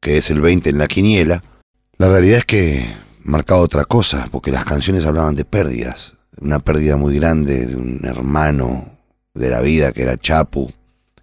que 0.00 0.16
es 0.16 0.30
el 0.30 0.40
20 0.40 0.70
en 0.70 0.78
la 0.78 0.88
quiniela, 0.88 1.42
la 1.98 2.08
realidad 2.08 2.38
es 2.38 2.46
que 2.46 2.86
marcaba 3.22 3.60
otra 3.60 3.84
cosa, 3.84 4.28
porque 4.32 4.50
las 4.50 4.64
canciones 4.64 5.04
hablaban 5.04 5.34
de 5.34 5.44
pérdidas, 5.44 6.15
una 6.40 6.58
pérdida 6.58 6.96
muy 6.96 7.14
grande 7.16 7.66
de 7.66 7.76
un 7.76 8.00
hermano 8.04 8.86
de 9.34 9.50
la 9.50 9.60
vida 9.60 9.92
que 9.92 10.02
era 10.02 10.16
Chapu, 10.16 10.70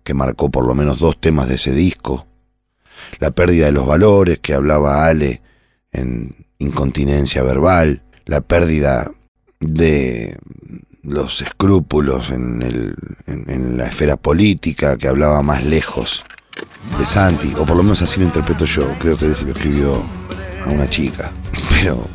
que 0.03 0.13
marcó 0.13 0.49
por 0.49 0.65
lo 0.65 0.73
menos 0.75 0.99
dos 0.99 1.19
temas 1.19 1.47
de 1.49 1.55
ese 1.55 1.71
disco, 1.71 2.25
la 3.19 3.31
pérdida 3.31 3.65
de 3.67 3.71
los 3.71 3.85
valores 3.85 4.39
que 4.39 4.53
hablaba 4.53 5.05
Ale 5.05 5.41
en 5.91 6.35
incontinencia 6.59 7.43
verbal, 7.43 8.01
la 8.25 8.41
pérdida 8.41 9.09
de 9.59 10.37
los 11.03 11.41
escrúpulos 11.41 12.29
en, 12.29 12.61
el- 12.61 12.95
en- 13.27 13.77
la 13.77 13.87
esfera 13.87 14.15
política 14.17 14.97
que 14.97 15.07
hablaba 15.07 15.41
más 15.41 15.65
lejos 15.65 16.23
de 16.97 17.05
Santi, 17.05 17.53
o 17.57 17.65
por 17.65 17.77
lo 17.77 17.83
menos 17.83 18.01
así 18.01 18.19
lo 18.19 18.25
interpreto 18.25 18.65
yo, 18.65 18.87
creo 18.99 19.17
que 19.17 19.33
se 19.33 19.45
lo 19.45 19.51
escribió 19.53 20.01
a 20.65 20.69
una 20.69 20.89
chica, 20.89 21.31
pero 21.69 22.05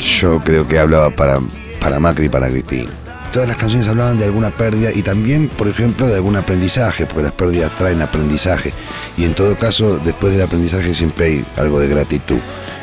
yo 0.00 0.40
creo 0.44 0.66
que 0.66 0.78
hablaba 0.78 1.10
para, 1.10 1.40
para 1.80 1.98
Macri 1.98 2.26
y 2.26 2.28
para 2.28 2.48
Cristina. 2.48 2.90
Todas 3.32 3.48
las 3.48 3.56
canciones 3.56 3.88
hablaban 3.88 4.18
de 4.18 4.24
alguna 4.24 4.50
pérdida 4.50 4.90
y 4.92 5.02
también, 5.02 5.48
por 5.48 5.68
ejemplo, 5.68 6.06
de 6.08 6.16
algún 6.16 6.36
aprendizaje, 6.36 7.06
porque 7.06 7.22
las 7.22 7.32
pérdidas 7.32 7.70
traen 7.78 8.02
aprendizaje 8.02 8.72
y 9.16 9.24
en 9.24 9.34
todo 9.34 9.56
caso, 9.56 9.98
después 9.98 10.32
del 10.32 10.42
aprendizaje 10.42 10.94
siempre 10.94 11.26
hay 11.26 11.46
algo 11.56 11.78
de 11.78 11.88
gratitud. 11.88 12.38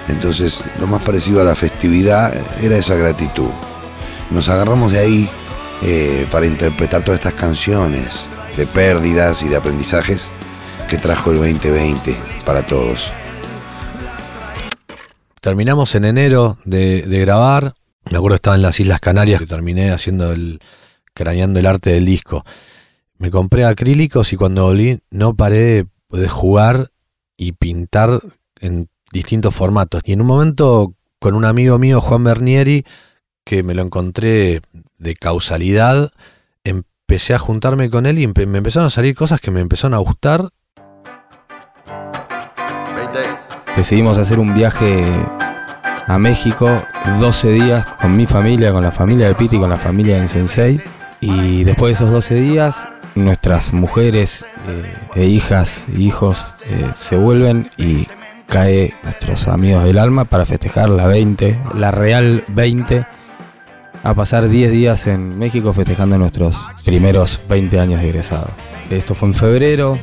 Entonces, 0.07 0.61
lo 0.79 0.87
más 0.87 1.03
parecido 1.03 1.41
a 1.41 1.43
la 1.43 1.55
festividad 1.55 2.33
era 2.63 2.77
esa 2.77 2.95
gratitud. 2.95 3.49
Nos 4.31 4.47
agarramos 4.47 4.93
de 4.93 4.99
ahí 4.99 5.29
eh, 5.83 6.25
para 6.31 6.45
interpretar 6.45 7.03
todas 7.03 7.19
estas 7.19 7.33
canciones 7.33 8.27
de 8.55 8.65
pérdidas 8.65 9.43
y 9.43 9.49
de 9.49 9.57
aprendizajes 9.57 10.29
que 10.89 10.97
trajo 10.97 11.31
el 11.31 11.37
2020 11.37 12.15
para 12.45 12.65
todos. 12.65 13.11
Terminamos 15.41 15.93
en 15.95 16.05
enero 16.05 16.57
de, 16.63 17.03
de 17.03 17.19
grabar. 17.19 17.73
Me 18.09 18.17
acuerdo 18.17 18.35
estaba 18.35 18.55
en 18.55 18.61
las 18.61 18.79
Islas 18.79 18.99
Canarias 18.99 19.39
que 19.39 19.45
terminé 19.47 19.91
haciendo 19.91 20.31
el. 20.31 20.59
craneando 21.13 21.59
el 21.59 21.65
arte 21.65 21.89
del 21.91 22.05
disco. 22.05 22.43
Me 23.17 23.31
compré 23.31 23.65
acrílicos 23.65 24.31
y 24.33 24.37
cuando 24.37 24.63
volví 24.65 24.99
no 25.09 25.33
paré 25.35 25.57
de, 25.57 25.87
de 26.11 26.29
jugar 26.29 26.91
y 27.35 27.53
pintar 27.53 28.21
en 28.59 28.87
distintos 29.11 29.53
formatos. 29.55 30.01
Y 30.05 30.13
en 30.13 30.21
un 30.21 30.27
momento 30.27 30.93
con 31.19 31.33
un 31.35 31.45
amigo 31.45 31.79
mío, 31.79 31.99
Juan 32.01 32.23
Bernieri, 32.23 32.85
que 33.43 33.63
me 33.63 33.73
lo 33.73 33.81
encontré 33.81 34.61
de 34.99 35.15
causalidad, 35.15 36.11
empecé 36.63 37.33
a 37.33 37.39
juntarme 37.39 37.89
con 37.89 38.05
él 38.05 38.19
y 38.19 38.27
empe- 38.27 38.45
me 38.45 38.59
empezaron 38.59 38.87
a 38.87 38.91
salir 38.91 39.15
cosas 39.15 39.41
que 39.41 39.49
me 39.51 39.61
empezaron 39.61 39.93
a 39.95 39.97
gustar 39.99 40.49
Decidimos 43.75 44.17
hacer 44.17 44.39
un 44.39 44.53
viaje 44.55 45.05
a 46.07 46.17
México 46.17 46.83
12 47.19 47.51
días 47.51 47.85
con 48.01 48.15
mi 48.15 48.25
familia, 48.25 48.71
con 48.71 48.81
la 48.81 48.91
familia 48.91 49.27
de 49.27 49.35
Piti, 49.35 49.57
con 49.57 49.69
la 49.69 49.77
familia 49.77 50.21
de 50.21 50.27
Sensei. 50.27 50.81
Y 51.19 51.63
después 51.63 51.89
de 51.89 52.05
esos 52.05 52.11
12 52.11 52.35
días, 52.35 52.87
nuestras 53.15 53.73
mujeres 53.73 54.45
eh, 54.67 54.95
e 55.15 55.25
hijas 55.25 55.85
e 55.93 55.99
hijos 55.99 56.47
eh, 56.65 56.91
se 56.95 57.15
vuelven 57.17 57.69
y 57.77 58.07
cae 58.47 58.93
nuestros 59.03 59.47
amigos 59.47 59.83
del 59.83 59.97
alma 59.97 60.25
para 60.25 60.45
festejar 60.45 60.89
la 60.89 61.07
20, 61.07 61.59
la 61.75 61.91
Real 61.91 62.43
20, 62.47 63.05
a 64.03 64.13
pasar 64.13 64.47
10 64.47 64.71
días 64.71 65.07
en 65.07 65.37
México 65.37 65.73
festejando 65.73 66.17
nuestros 66.17 66.57
primeros 66.85 67.41
20 67.49 67.79
años 67.79 68.01
de 68.01 68.09
egresado. 68.09 68.49
Esto 68.89 69.15
fue 69.15 69.29
en 69.29 69.33
febrero, 69.33 69.97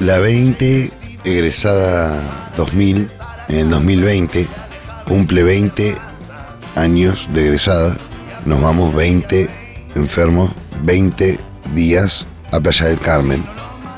La 0.00 0.18
20, 0.18 0.90
egresada 1.24 2.20
2000, 2.56 3.08
en 3.48 3.56
el 3.56 3.70
2020, 3.70 4.46
cumple 5.06 5.42
20 5.42 5.94
años 6.76 7.28
de 7.32 7.46
egresada. 7.46 7.96
Nos 8.44 8.60
vamos 8.60 8.94
20 8.94 9.48
enfermos, 9.94 10.50
20 10.82 11.38
días 11.74 12.26
a 12.52 12.60
Playa 12.60 12.86
del 12.86 13.00
Carmen, 13.00 13.44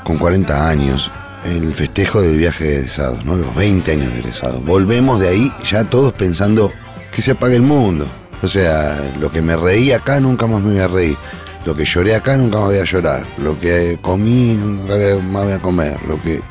con 0.03 0.17
40 0.17 0.69
años. 0.69 1.11
El 1.45 1.73
festejo 1.75 2.21
del 2.21 2.37
viaje 2.37 2.63
de 2.65 2.75
egresados, 2.79 3.23
¿no? 3.23 3.35
Los 3.35 3.55
20 3.55 3.91
años 3.91 4.11
de 4.13 4.19
egresados. 4.19 4.65
Volvemos 4.65 5.19
de 5.19 5.29
ahí 5.29 5.51
ya 5.63 5.83
todos 5.83 6.11
pensando 6.13 6.71
que 7.11 7.21
se 7.21 7.31
apague 7.31 7.55
el 7.55 7.61
mundo. 7.61 8.07
O 8.41 8.47
sea, 8.47 9.13
lo 9.19 9.31
que 9.31 9.41
me 9.41 9.55
reí 9.55 9.91
acá 9.91 10.19
nunca 10.19 10.45
más 10.45 10.61
me 10.61 10.73
voy 10.73 10.81
a 10.81 10.87
reír. 10.87 11.17
Lo 11.65 11.73
que 11.73 11.85
lloré 11.85 12.15
acá 12.15 12.37
nunca 12.37 12.59
más 12.59 12.67
voy 12.67 12.77
a 12.77 12.85
llorar. 12.85 13.25
Lo 13.37 13.59
que 13.59 13.97
comí 14.01 14.53
nunca 14.55 14.95
más 15.21 15.45
voy 15.45 15.53
a 15.53 15.59
comer. 15.59 15.97
Lo 16.07 16.21
que. 16.21 16.41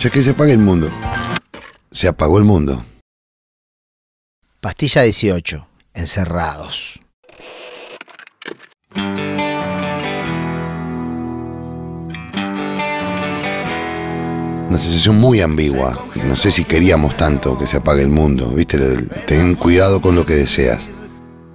Ya 0.00 0.10
que 0.10 0.22
se 0.22 0.30
apague 0.30 0.52
el 0.52 0.58
mundo. 0.58 0.88
Se 1.90 2.08
apagó 2.08 2.38
el 2.38 2.44
mundo. 2.44 2.84
Pastilla 4.62 5.02
18. 5.02 5.66
Encerrados. 5.92 7.00
Una 14.68 14.78
sensación 14.78 15.16
muy 15.16 15.40
ambigua. 15.40 16.06
No 16.14 16.36
sé 16.36 16.52
si 16.52 16.64
queríamos 16.64 17.16
tanto 17.16 17.58
que 17.58 17.66
se 17.66 17.78
apague 17.78 18.02
el 18.02 18.08
mundo. 18.10 18.50
Viste, 18.50 18.78
ten 19.26 19.56
cuidado 19.56 20.00
con 20.00 20.14
lo 20.14 20.24
que 20.24 20.34
deseas. 20.36 20.86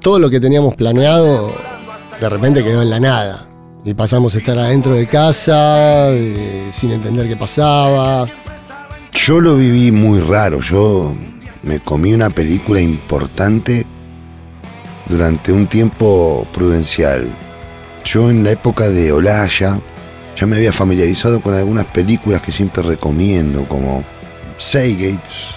Todo 0.01 0.19
lo 0.19 0.29
que 0.29 0.41
teníamos 0.41 0.75
planeado 0.75 1.55
de 2.19 2.27
repente 2.27 2.61
quedó 2.61 2.81
en 2.81 2.89
la 2.89 2.99
nada. 2.99 3.47
Y 3.85 3.93
pasamos 3.93 4.35
a 4.35 4.39
estar 4.39 4.59
adentro 4.59 4.95
de 4.95 5.07
casa, 5.07 6.09
eh, 6.11 6.67
sin 6.73 6.91
entender 6.91 7.29
qué 7.29 7.37
pasaba. 7.37 8.27
Yo 9.13 9.39
lo 9.39 9.55
viví 9.55 9.93
muy 9.93 10.19
raro. 10.19 10.59
Yo 10.59 11.15
me 11.67 11.79
comí 11.81 12.13
una 12.13 12.29
película 12.29 12.79
importante 12.79 13.85
durante 15.07 15.51
un 15.51 15.67
tiempo 15.67 16.47
prudencial. 16.53 17.27
Yo 18.05 18.29
en 18.29 18.43
la 18.43 18.51
época 18.51 18.87
de 18.89 19.11
Olaya 19.11 19.79
ya 20.37 20.45
me 20.45 20.55
había 20.55 20.71
familiarizado 20.71 21.41
con 21.41 21.53
algunas 21.53 21.85
películas 21.85 22.41
que 22.41 22.51
siempre 22.51 22.83
recomiendo, 22.83 23.65
como 23.65 24.03
Saygates, 24.57 25.55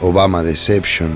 Obama 0.00 0.42
Deception, 0.42 1.10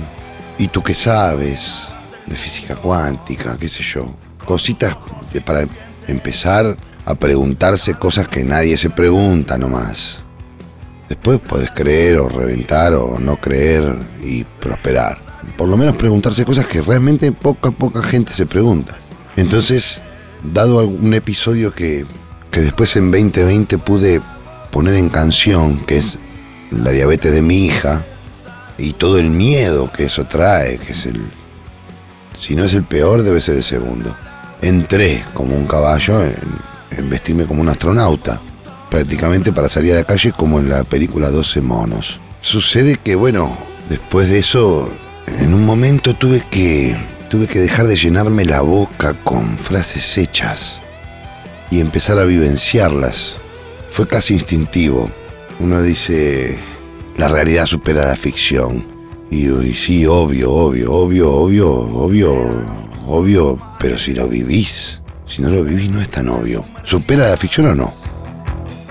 y 0.58 0.68
tú 0.68 0.82
qué 0.82 0.94
sabes, 0.94 1.84
de 2.26 2.36
física 2.36 2.76
cuántica, 2.76 3.56
qué 3.58 3.68
sé 3.68 3.82
yo. 3.82 4.14
Cositas 4.44 4.96
para 5.44 5.66
empezar 6.06 6.76
a 7.06 7.14
preguntarse 7.14 7.94
cosas 7.94 8.28
que 8.28 8.44
nadie 8.44 8.76
se 8.76 8.90
pregunta 8.90 9.56
nomás. 9.56 10.23
Después 11.08 11.38
podés 11.40 11.70
creer 11.70 12.18
o 12.18 12.28
reventar 12.28 12.94
o 12.94 13.18
no 13.18 13.36
creer 13.36 13.96
y 14.22 14.44
prosperar. 14.44 15.18
Por 15.56 15.68
lo 15.68 15.76
menos 15.76 15.96
preguntarse 15.96 16.44
cosas 16.44 16.66
que 16.66 16.80
realmente 16.80 17.30
poca, 17.32 17.70
poca 17.70 18.02
gente 18.02 18.32
se 18.32 18.46
pregunta. 18.46 18.96
Entonces, 19.36 20.00
dado 20.42 20.80
algún 20.80 21.12
episodio 21.12 21.74
que, 21.74 22.06
que 22.50 22.60
después 22.60 22.96
en 22.96 23.10
2020 23.10 23.78
pude 23.78 24.22
poner 24.70 24.94
en 24.94 25.10
canción, 25.10 25.78
que 25.80 25.98
es 25.98 26.18
la 26.70 26.90
diabetes 26.90 27.32
de 27.32 27.42
mi 27.42 27.66
hija, 27.66 28.04
y 28.78 28.94
todo 28.94 29.18
el 29.18 29.30
miedo 29.30 29.90
que 29.92 30.04
eso 30.04 30.24
trae, 30.24 30.78
que 30.78 30.92
es 30.92 31.06
el... 31.06 31.22
Si 32.36 32.56
no 32.56 32.64
es 32.64 32.74
el 32.74 32.82
peor, 32.82 33.22
debe 33.22 33.40
ser 33.40 33.56
el 33.56 33.62
segundo. 33.62 34.16
Entré 34.60 35.24
como 35.34 35.54
un 35.54 35.66
caballo 35.66 36.24
en, 36.24 36.34
en 36.96 37.10
vestirme 37.10 37.44
como 37.44 37.60
un 37.60 37.68
astronauta 37.68 38.40
prácticamente 38.94 39.52
para 39.52 39.68
salir 39.68 39.92
a 39.92 39.96
la 39.96 40.04
calle 40.04 40.30
como 40.30 40.60
en 40.60 40.68
la 40.68 40.84
película 40.84 41.28
12 41.28 41.60
monos. 41.62 42.20
Sucede 42.40 42.96
que, 42.96 43.16
bueno, 43.16 43.58
después 43.88 44.28
de 44.28 44.38
eso, 44.38 44.88
en 45.40 45.52
un 45.52 45.66
momento 45.66 46.14
tuve 46.14 46.44
que, 46.48 46.96
tuve 47.28 47.48
que 47.48 47.58
dejar 47.58 47.88
de 47.88 47.96
llenarme 47.96 48.44
la 48.44 48.60
boca 48.60 49.14
con 49.24 49.58
frases 49.58 50.16
hechas 50.16 50.80
y 51.72 51.80
empezar 51.80 52.20
a 52.20 52.24
vivenciarlas. 52.24 53.34
Fue 53.90 54.06
casi 54.06 54.34
instintivo. 54.34 55.10
Uno 55.58 55.82
dice, 55.82 56.56
la 57.16 57.26
realidad 57.26 57.66
supera 57.66 58.06
la 58.06 58.16
ficción. 58.16 58.84
Y, 59.28 59.48
y 59.48 59.74
sí, 59.74 60.06
obvio, 60.06 60.52
obvio, 60.52 60.92
obvio, 60.92 61.32
obvio, 61.32 61.68
obvio, 61.68 62.64
obvio, 63.08 63.58
pero 63.80 63.98
si 63.98 64.14
lo 64.14 64.28
vivís, 64.28 65.00
si 65.26 65.42
no 65.42 65.50
lo 65.50 65.64
vivís 65.64 65.90
no 65.90 66.00
es 66.00 66.10
tan 66.10 66.28
obvio. 66.28 66.64
¿Supera 66.84 67.28
la 67.30 67.36
ficción 67.36 67.66
o 67.66 67.74
no? 67.74 68.03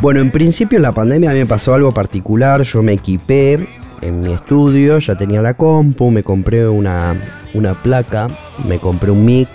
Bueno, 0.03 0.19
en 0.19 0.31
principio 0.31 0.81
la 0.81 0.91
pandemia 0.91 1.29
a 1.29 1.33
mí 1.33 1.39
me 1.39 1.45
pasó 1.45 1.73
algo 1.73 1.93
particular. 1.93 2.63
Yo 2.63 2.83
me 2.83 2.91
equipé 2.91 3.69
en 4.01 4.19
mi 4.19 4.33
estudio, 4.33 4.99
ya 4.99 5.15
tenía 5.15 5.41
la 5.41 5.53
compu, 5.53 6.11
me 6.11 6.23
compré 6.23 6.67
una, 6.67 7.15
una 7.53 7.73
placa, 7.73 8.27
me 8.67 8.79
compré 8.79 9.11
un 9.11 9.23
mic. 9.23 9.47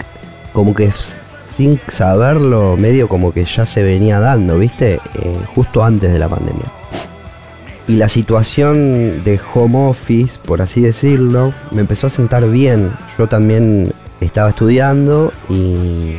Como 0.55 0.75
que 0.75 0.91
sin 1.55 1.79
saberlo, 1.87 2.79
medio 2.79 3.09
como 3.11 3.31
que 3.31 3.45
ya 3.45 3.67
se 3.67 3.83
venía 3.83 4.21
dando, 4.21 4.59
¿viste? 4.59 4.95
Eh, 5.17 5.39
justo 5.55 5.85
antes 5.85 6.11
de 6.11 6.19
la 6.19 6.31
pandemia. 6.31 6.73
Y 7.87 7.97
la 7.97 8.09
situación 8.09 9.23
de 9.25 9.39
home 9.53 9.91
office, 9.91 10.39
por 10.43 10.63
así 10.63 10.81
decirlo, 10.81 11.53
me 11.73 11.83
empezó 11.83 12.07
a 12.07 12.11
sentar 12.11 12.49
bien. 12.49 12.91
Yo 13.19 13.27
también 13.27 13.93
estaba 14.23 14.49
estudiando 14.49 15.31
y, 15.51 16.15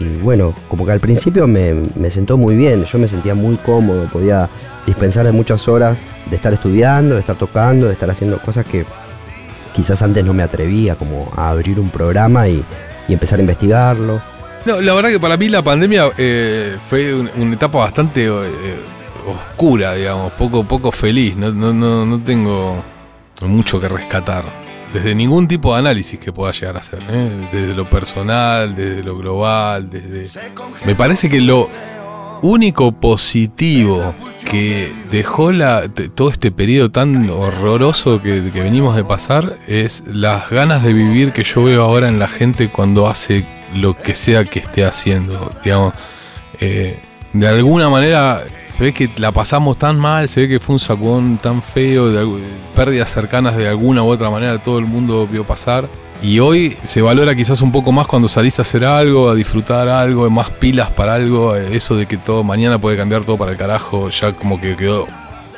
y 0.00 0.16
bueno, 0.22 0.54
como 0.68 0.84
que 0.86 0.92
al 0.92 0.98
principio 1.00 1.46
me, 1.46 1.74
sentó 2.10 2.36
muy 2.36 2.56
bien. 2.56 2.84
Yo 2.84 2.98
me 2.98 3.06
sentía 3.06 3.34
muy 3.34 3.56
cómodo, 3.56 4.08
podía 4.10 4.48
dispensar 4.86 5.26
de 5.26 5.32
muchas 5.32 5.68
horas 5.68 6.06
de 6.30 6.36
estar 6.36 6.52
estudiando, 6.52 7.14
de 7.14 7.20
estar 7.20 7.36
tocando, 7.36 7.86
de 7.86 7.92
estar 7.92 8.10
haciendo 8.10 8.38
cosas 8.40 8.64
que 8.64 8.84
quizás 9.76 10.00
antes 10.02 10.24
no 10.24 10.32
me 10.34 10.42
atrevía, 10.42 10.96
como 10.96 11.30
a 11.36 11.50
abrir 11.50 11.78
un 11.78 11.90
programa 11.90 12.48
y, 12.48 12.64
y 13.08 13.12
empezar 13.12 13.38
a 13.38 13.42
investigarlo. 13.42 14.20
No, 14.64 14.80
la 14.80 14.92
verdad 14.94 15.10
que 15.10 15.20
para 15.20 15.36
mí 15.36 15.48
la 15.48 15.62
pandemia 15.62 16.10
eh, 16.18 16.76
fue 16.88 17.14
un- 17.14 17.30
una 17.38 17.54
etapa 17.54 17.78
bastante 17.78 18.26
eh, 18.26 18.30
oscura, 19.26 19.94
digamos, 19.94 20.32
poco, 20.32 20.64
poco 20.64 20.90
feliz. 20.92 21.36
No, 21.36 21.52
no, 21.52 21.72
no, 21.72 22.04
no 22.06 22.20
tengo 22.22 22.82
mucho 23.42 23.80
que 23.80 23.88
rescatar. 23.88 24.44
Desde 24.92 25.14
ningún 25.14 25.46
tipo 25.46 25.72
de 25.72 25.80
análisis 25.80 26.18
que 26.18 26.32
pueda 26.32 26.52
llegar 26.52 26.76
a 26.76 26.80
hacer. 26.80 27.00
¿eh? 27.08 27.48
Desde 27.52 27.74
lo 27.74 27.88
personal, 27.88 28.74
desde 28.74 29.02
lo 29.02 29.16
global, 29.16 29.88
desde. 29.88 30.28
Me 30.84 30.94
parece 30.94 31.28
que 31.28 31.40
lo 31.40 31.68
único 32.42 32.92
positivo 32.92 34.14
que 34.44 34.92
dejó 35.10 35.52
la, 35.52 35.88
todo 35.88 36.30
este 36.30 36.50
periodo 36.50 36.90
tan 36.90 37.30
horroroso 37.30 38.20
que, 38.20 38.42
que 38.50 38.62
venimos 38.62 38.96
de 38.96 39.04
pasar 39.04 39.58
es 39.68 40.02
las 40.06 40.50
ganas 40.50 40.82
de 40.82 40.92
vivir 40.92 41.32
que 41.32 41.44
yo 41.44 41.64
veo 41.64 41.84
ahora 41.84 42.08
en 42.08 42.18
la 42.18 42.28
gente 42.28 42.70
cuando 42.70 43.06
hace 43.06 43.46
lo 43.74 43.96
que 43.96 44.14
sea 44.14 44.44
que 44.44 44.60
esté 44.60 44.84
haciendo. 44.84 45.52
Digamos, 45.62 45.94
eh, 46.60 46.98
de 47.32 47.48
alguna 47.48 47.88
manera 47.88 48.42
se 48.80 48.84
ve 48.84 48.94
que 48.94 49.10
la 49.18 49.30
pasamos 49.30 49.76
tan 49.76 49.98
mal, 49.98 50.26
se 50.26 50.40
ve 50.40 50.48
que 50.48 50.58
fue 50.58 50.72
un 50.72 50.78
sacudón 50.78 51.36
tan 51.36 51.60
feo, 51.60 52.08
de, 52.08 52.26
pérdidas 52.74 53.10
cercanas 53.10 53.54
de 53.54 53.68
alguna 53.68 54.02
u 54.02 54.06
otra 54.06 54.30
manera 54.30 54.56
todo 54.56 54.78
el 54.78 54.86
mundo 54.86 55.28
vio 55.30 55.44
pasar. 55.44 55.86
Y 56.22 56.38
hoy 56.38 56.78
se 56.82 57.02
valora 57.02 57.34
quizás 57.34 57.60
un 57.60 57.72
poco 57.72 57.92
más 57.92 58.06
cuando 58.06 58.26
salís 58.26 58.58
a 58.58 58.62
hacer 58.62 58.86
algo, 58.86 59.28
a 59.28 59.34
disfrutar 59.34 59.90
algo, 59.90 60.30
más 60.30 60.48
pilas 60.48 60.88
para 60.92 61.16
algo, 61.16 61.56
eh, 61.56 61.76
eso 61.76 61.94
de 61.94 62.06
que 62.06 62.16
todo 62.16 62.42
mañana 62.42 62.80
puede 62.80 62.96
cambiar 62.96 63.24
todo 63.24 63.36
para 63.36 63.52
el 63.52 63.58
carajo, 63.58 64.08
ya 64.08 64.32
como 64.32 64.58
que 64.58 64.74
quedó 64.76 65.06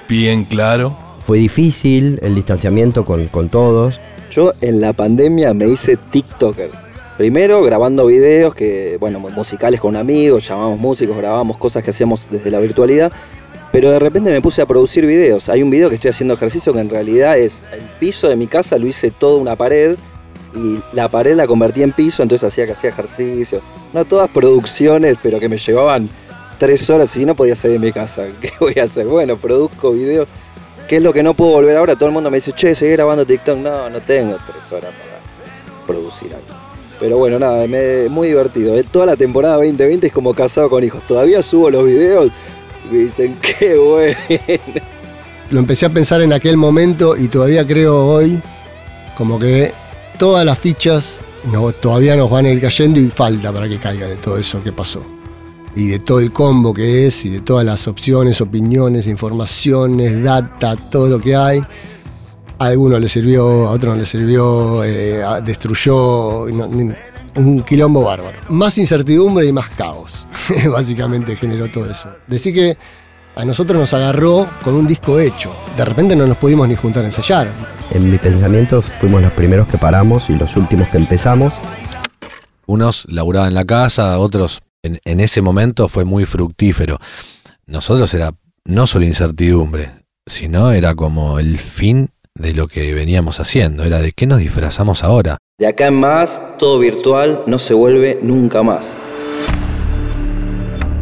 bien 0.09 0.45
claro. 0.45 0.93
Fue 1.25 1.39
difícil 1.39 2.19
el 2.23 2.35
distanciamiento 2.35 3.05
con, 3.05 3.29
con 3.29 3.49
todos. 3.51 4.01
Yo 4.33 4.53
en 4.61 4.81
la 4.81 4.95
pandemia 4.95 5.55
me 5.55 5.69
hice 5.69 5.97
TikToker. 5.97 6.73
Primero 7.17 7.63
grabando 7.63 8.07
videos 8.07 8.55
que, 8.55 8.97
bueno, 8.99 9.21
musicales 9.21 9.81
con 9.81 9.97
amigos, 9.97 10.49
llamamos 10.49 10.79
músicos, 10.79 11.17
grabamos 11.17 11.59
cosas 11.59 11.83
que 11.83 11.91
hacíamos 11.91 12.27
desde 12.31 12.51
la 12.51 12.59
virtualidad. 12.59 13.13
Pero 13.71 13.91
de 13.91 13.99
repente 13.99 14.31
me 14.31 14.41
puse 14.41 14.61
a 14.61 14.67
producir 14.67 15.07
videos. 15.07 15.49
Hay 15.49 15.63
un 15.63 15.71
video 15.71 15.89
que 15.89 15.95
estoy 15.95 16.11
haciendo 16.11 16.35
ejercicio 16.35 16.73
que 16.73 16.81
en 16.81 16.91
realidad 16.91 17.39
es 17.39 17.65
el 17.73 17.83
piso 17.99 18.29
de 18.29 18.37
mi 18.37 18.47
casa, 18.47 18.79
lo 18.79 18.87
hice 18.87 19.11
toda 19.11 19.39
una 19.39 19.57
pared 19.57 19.97
y 20.55 20.79
la 20.93 21.09
pared 21.09 21.35
la 21.35 21.47
convertí 21.47 21.83
en 21.83 21.93
piso, 21.93 22.23
entonces 22.23 22.47
hacía 22.47 22.67
que 22.67 22.73
hacía 22.73 22.91
ejercicio. 22.91 23.63
No 23.93 24.05
todas 24.05 24.31
producciones, 24.31 25.17
pero 25.23 25.41
que 25.41 25.49
me 25.49 25.57
llevaban 25.57 26.09
tres 26.59 26.89
horas 26.91 27.17
y 27.17 27.25
no 27.25 27.35
podía 27.35 27.57
salir 27.57 27.81
de 27.81 27.87
mi 27.87 27.93
casa. 27.93 28.27
¿Qué 28.41 28.53
voy 28.61 28.75
a 28.79 28.85
hacer? 28.85 29.07
Bueno, 29.07 29.37
produzco 29.37 29.93
videos. 29.93 30.29
¿Qué 30.87 30.97
es 30.97 31.03
lo 31.03 31.13
que 31.13 31.23
no 31.23 31.33
puedo 31.35 31.53
volver 31.53 31.77
ahora? 31.77 31.95
Todo 31.95 32.07
el 32.07 32.13
mundo 32.13 32.31
me 32.31 32.37
dice, 32.37 32.53
che, 32.53 32.75
seguí 32.75 32.93
grabando 32.93 33.25
TikTok. 33.25 33.57
No, 33.59 33.89
no 33.89 34.01
tengo 34.01 34.37
tres 34.47 34.73
horas 34.73 34.93
para 34.93 35.87
producir 35.87 36.35
algo. 36.35 36.62
Pero 37.03 37.19
bueno, 37.19 37.37
nada, 37.37 37.67
me, 37.67 38.09
muy 38.09 38.29
divertido. 38.29 38.79
Eh, 38.79 38.85
Toda 38.85 39.07
la 39.07 39.17
temporada 39.17 39.57
2020 39.57 40.07
es 40.07 40.13
como 40.13 40.33
casado 40.33 40.71
con 40.71 40.85
hijos. 40.85 41.03
Todavía 41.05 41.43
subo 41.43 41.69
los 41.69 41.85
videos 41.85 42.31
y 42.89 42.95
me 42.95 42.99
dicen, 43.01 43.37
qué 43.43 43.77
bueno. 43.77 44.17
Lo 45.51 45.59
empecé 45.59 45.85
a 45.87 45.89
pensar 45.89 46.21
en 46.21 46.33
aquel 46.33 46.57
momento 46.57 47.17
y 47.17 47.27
todavía 47.27 47.67
creo 47.67 48.07
hoy 48.07 48.41
como 49.17 49.37
que 49.41 49.73
todas 50.17 50.47
las 50.47 50.57
fichas 50.61 51.21
todavía 51.81 52.15
nos 52.15 52.31
van 52.31 52.47
a 52.47 52.51
ir 52.51 52.61
cayendo 52.61 53.01
y 53.01 53.11
falta 53.11 53.53
para 53.53 53.69
que 53.69 53.79
caiga 53.79 54.07
de 54.07 54.17
todo 54.17 54.39
eso 54.39 54.63
que 54.63 54.71
pasó. 54.71 55.05
Y 55.75 55.89
de 55.89 55.99
todo 55.99 56.21
el 56.21 56.31
combo 56.31 56.73
que 56.73 57.09
es 57.09 57.25
y 57.25 57.31
de 57.31 57.41
todas 57.41 57.67
las 57.67 57.89
opciones, 57.89 58.41
opiniones, 58.41 59.09
informaciones, 59.09 60.23
data, 60.23 60.77
todo 60.77 61.09
lo 61.09 61.21
que 61.21 61.35
hay. 61.35 61.61
A 62.63 62.67
algunos 62.67 63.01
le 63.01 63.09
sirvió, 63.09 63.67
a 63.67 63.71
otros 63.73 63.95
no 63.95 64.01
le 64.01 64.07
sirvió, 64.07 64.85
eh, 64.85 65.21
destruyó 65.45 66.47
no, 66.53 66.69
ni- 66.69 66.93
un 67.35 67.63
quilombo 67.65 68.05
bárbaro. 68.05 68.39
Más 68.51 68.79
incertidumbre 68.79 69.47
y 69.47 69.53
más 69.53 69.69
caos. 69.71 70.27
Básicamente 70.71 71.35
generó 71.35 71.67
todo 71.69 71.91
eso. 71.91 72.09
Decir 72.29 72.55
que 72.55 72.77
a 73.35 73.45
nosotros 73.45 73.81
nos 73.81 73.93
agarró 73.95 74.47
con 74.63 74.75
un 74.75 74.87
disco 74.87 75.19
hecho. 75.19 75.53
De 75.77 75.85
repente 75.85 76.15
no 76.15 76.27
nos 76.27 76.37
pudimos 76.37 76.69
ni 76.69 76.77
juntar 76.77 77.03
a 77.03 77.07
ensayar. 77.07 77.49
En 77.91 78.09
mi 78.11 78.17
pensamiento 78.19 78.81
fuimos 78.81 79.23
los 79.23 79.33
primeros 79.33 79.67
que 79.67 79.77
paramos 79.79 80.31
y 80.31 80.35
los 80.37 80.55
últimos 80.57 80.89
que 80.89 80.99
empezamos. 80.99 81.53
Unos 82.67 83.07
laburaban 83.09 83.49
en 83.49 83.55
la 83.55 83.65
casa, 83.65 84.19
otros 84.21 84.61
en, 84.85 85.01
en 85.05 85.19
ese 85.21 85.43
momento 85.43 85.89
fue 85.89 86.05
muy 86.05 86.27
fructífero. 86.27 86.99
Nosotros 87.67 88.13
era 88.15 88.31
no 88.65 88.87
solo 88.87 89.05
incertidumbre, 89.05 89.91
sino 90.27 90.71
era 90.71 90.95
como 90.95 91.39
el 91.41 91.59
fin 91.59 92.11
de 92.35 92.55
lo 92.55 92.69
que 92.69 92.93
veníamos 92.95 93.41
haciendo. 93.41 93.85
Era 93.85 94.01
de 94.01 94.13
qué 94.13 94.27
nos 94.27 94.39
disfrazamos 94.39 95.05
ahora. 95.05 95.39
De 95.59 95.67
acá 95.67 95.89
en 95.89 95.95
más, 95.95 96.43
todo 96.59 96.79
virtual 96.79 97.43
no 97.47 97.59
se 97.59 97.75
vuelve 97.75 98.19
nunca 98.23 98.63
más. 98.63 99.03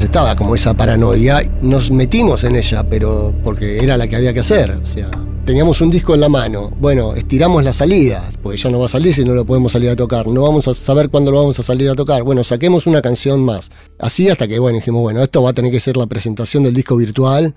Estaba 0.01 0.35
como 0.35 0.55
esa 0.55 0.75
paranoia. 0.75 1.41
Nos 1.63 1.91
metimos 1.91 2.45
en 2.45 2.57
ella, 2.57 2.83
pero 2.89 3.35
porque 3.45 3.79
era 3.79 3.97
la 3.97 4.09
que 4.09 4.17
había 4.17 4.33
que 4.33 4.41
hacer. 4.41 4.73
O 4.73 4.87
sea, 4.87 5.11
teníamos 5.45 5.81
un 5.81 5.91
disco 5.91 6.15
en 6.15 6.21
la 6.21 6.29
mano. 6.29 6.73
Bueno, 6.81 7.15
estiramos 7.15 7.63
la 7.63 7.73
salida, 7.73 8.29
porque 8.43 8.59
ya 8.59 8.71
no 8.71 8.81
va 8.81 8.87
a 8.87 8.89
salir 8.89 9.15
si 9.15 9.25
no 9.25 9.35
lo 9.35 9.45
podemos 9.45 9.73
salir 9.73 9.91
a 9.91 9.97
tocar. 9.97 10.27
No 10.27 10.43
vamos 10.43 10.67
a 10.69 10.75
saber 10.75 11.11
cuándo 11.11 11.31
lo 11.31 11.39
vamos 11.39 11.59
a 11.61 11.63
salir 11.63 11.89
a 11.89 11.95
tocar. 11.95 12.23
Bueno, 12.23 12.43
saquemos 12.43 12.87
una 12.87 13.03
canción 13.03 13.41
más. 13.45 13.71
Así 13.99 14.29
hasta 14.29 14.49
que, 14.49 14.59
bueno, 14.59 14.79
dijimos, 14.79 15.03
bueno, 15.03 15.23
esto 15.23 15.43
va 15.43 15.51
a 15.51 15.53
tener 15.53 15.71
que 15.71 15.81
ser 15.81 15.97
la 15.97 16.07
presentación 16.07 16.65
del 16.65 16.75
disco 16.75 16.97
virtual. 16.97 17.55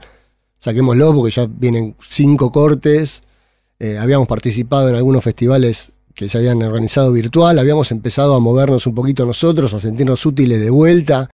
Saquémoslo 0.59 1.13
porque 1.13 1.31
ya 1.31 1.47
vienen 1.49 1.95
cinco 2.07 2.51
cortes. 2.51 3.23
Eh, 3.83 3.97
habíamos 3.97 4.29
participado 4.29 4.87
en 4.87 4.95
algunos 4.95 5.21
festivales 5.21 5.99
que 6.15 6.29
se 6.29 6.37
habían 6.37 6.63
organizado 6.63 7.11
virtual. 7.11 7.59
Habíamos 7.59 7.91
empezado 7.91 8.33
a 8.33 8.39
movernos 8.39 8.87
un 8.87 8.95
poquito 8.95 9.25
nosotros, 9.25 9.73
a 9.73 9.81
sentirnos 9.81 10.25
útiles 10.25 10.61
de 10.61 10.69
vuelta. 10.69 11.29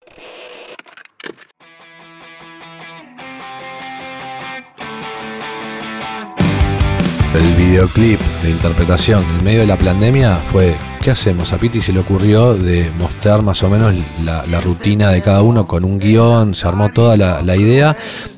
El 7.33 7.57
videoclip 7.57 8.21
de 8.43 8.51
interpretación 8.51 9.25
en 9.39 9.45
medio 9.45 9.61
de 9.61 9.67
la 9.67 9.79
pandemia 9.79 10.37
fue, 10.37 10.75
¿qué 11.03 11.13
hacemos? 11.13 11.51
A 11.55 11.57
Piti 11.57 11.81
se 11.81 11.95
le 11.95 12.01
ocurrió 12.01 12.53
de 12.53 12.91
mostrar 12.99 13.41
más 13.41 13.63
o 13.63 13.71
menos 13.71 13.95
la, 14.23 14.61
rutina 14.61 15.11
de 15.11 15.23
cada 15.23 15.41
uno 15.41 15.67
con 15.67 15.83
un 15.83 15.99
guion, 15.99 16.55
se 16.55 16.69
armó 16.69 16.91
toda 16.93 17.17
la 17.17 17.57
idea 17.57 17.97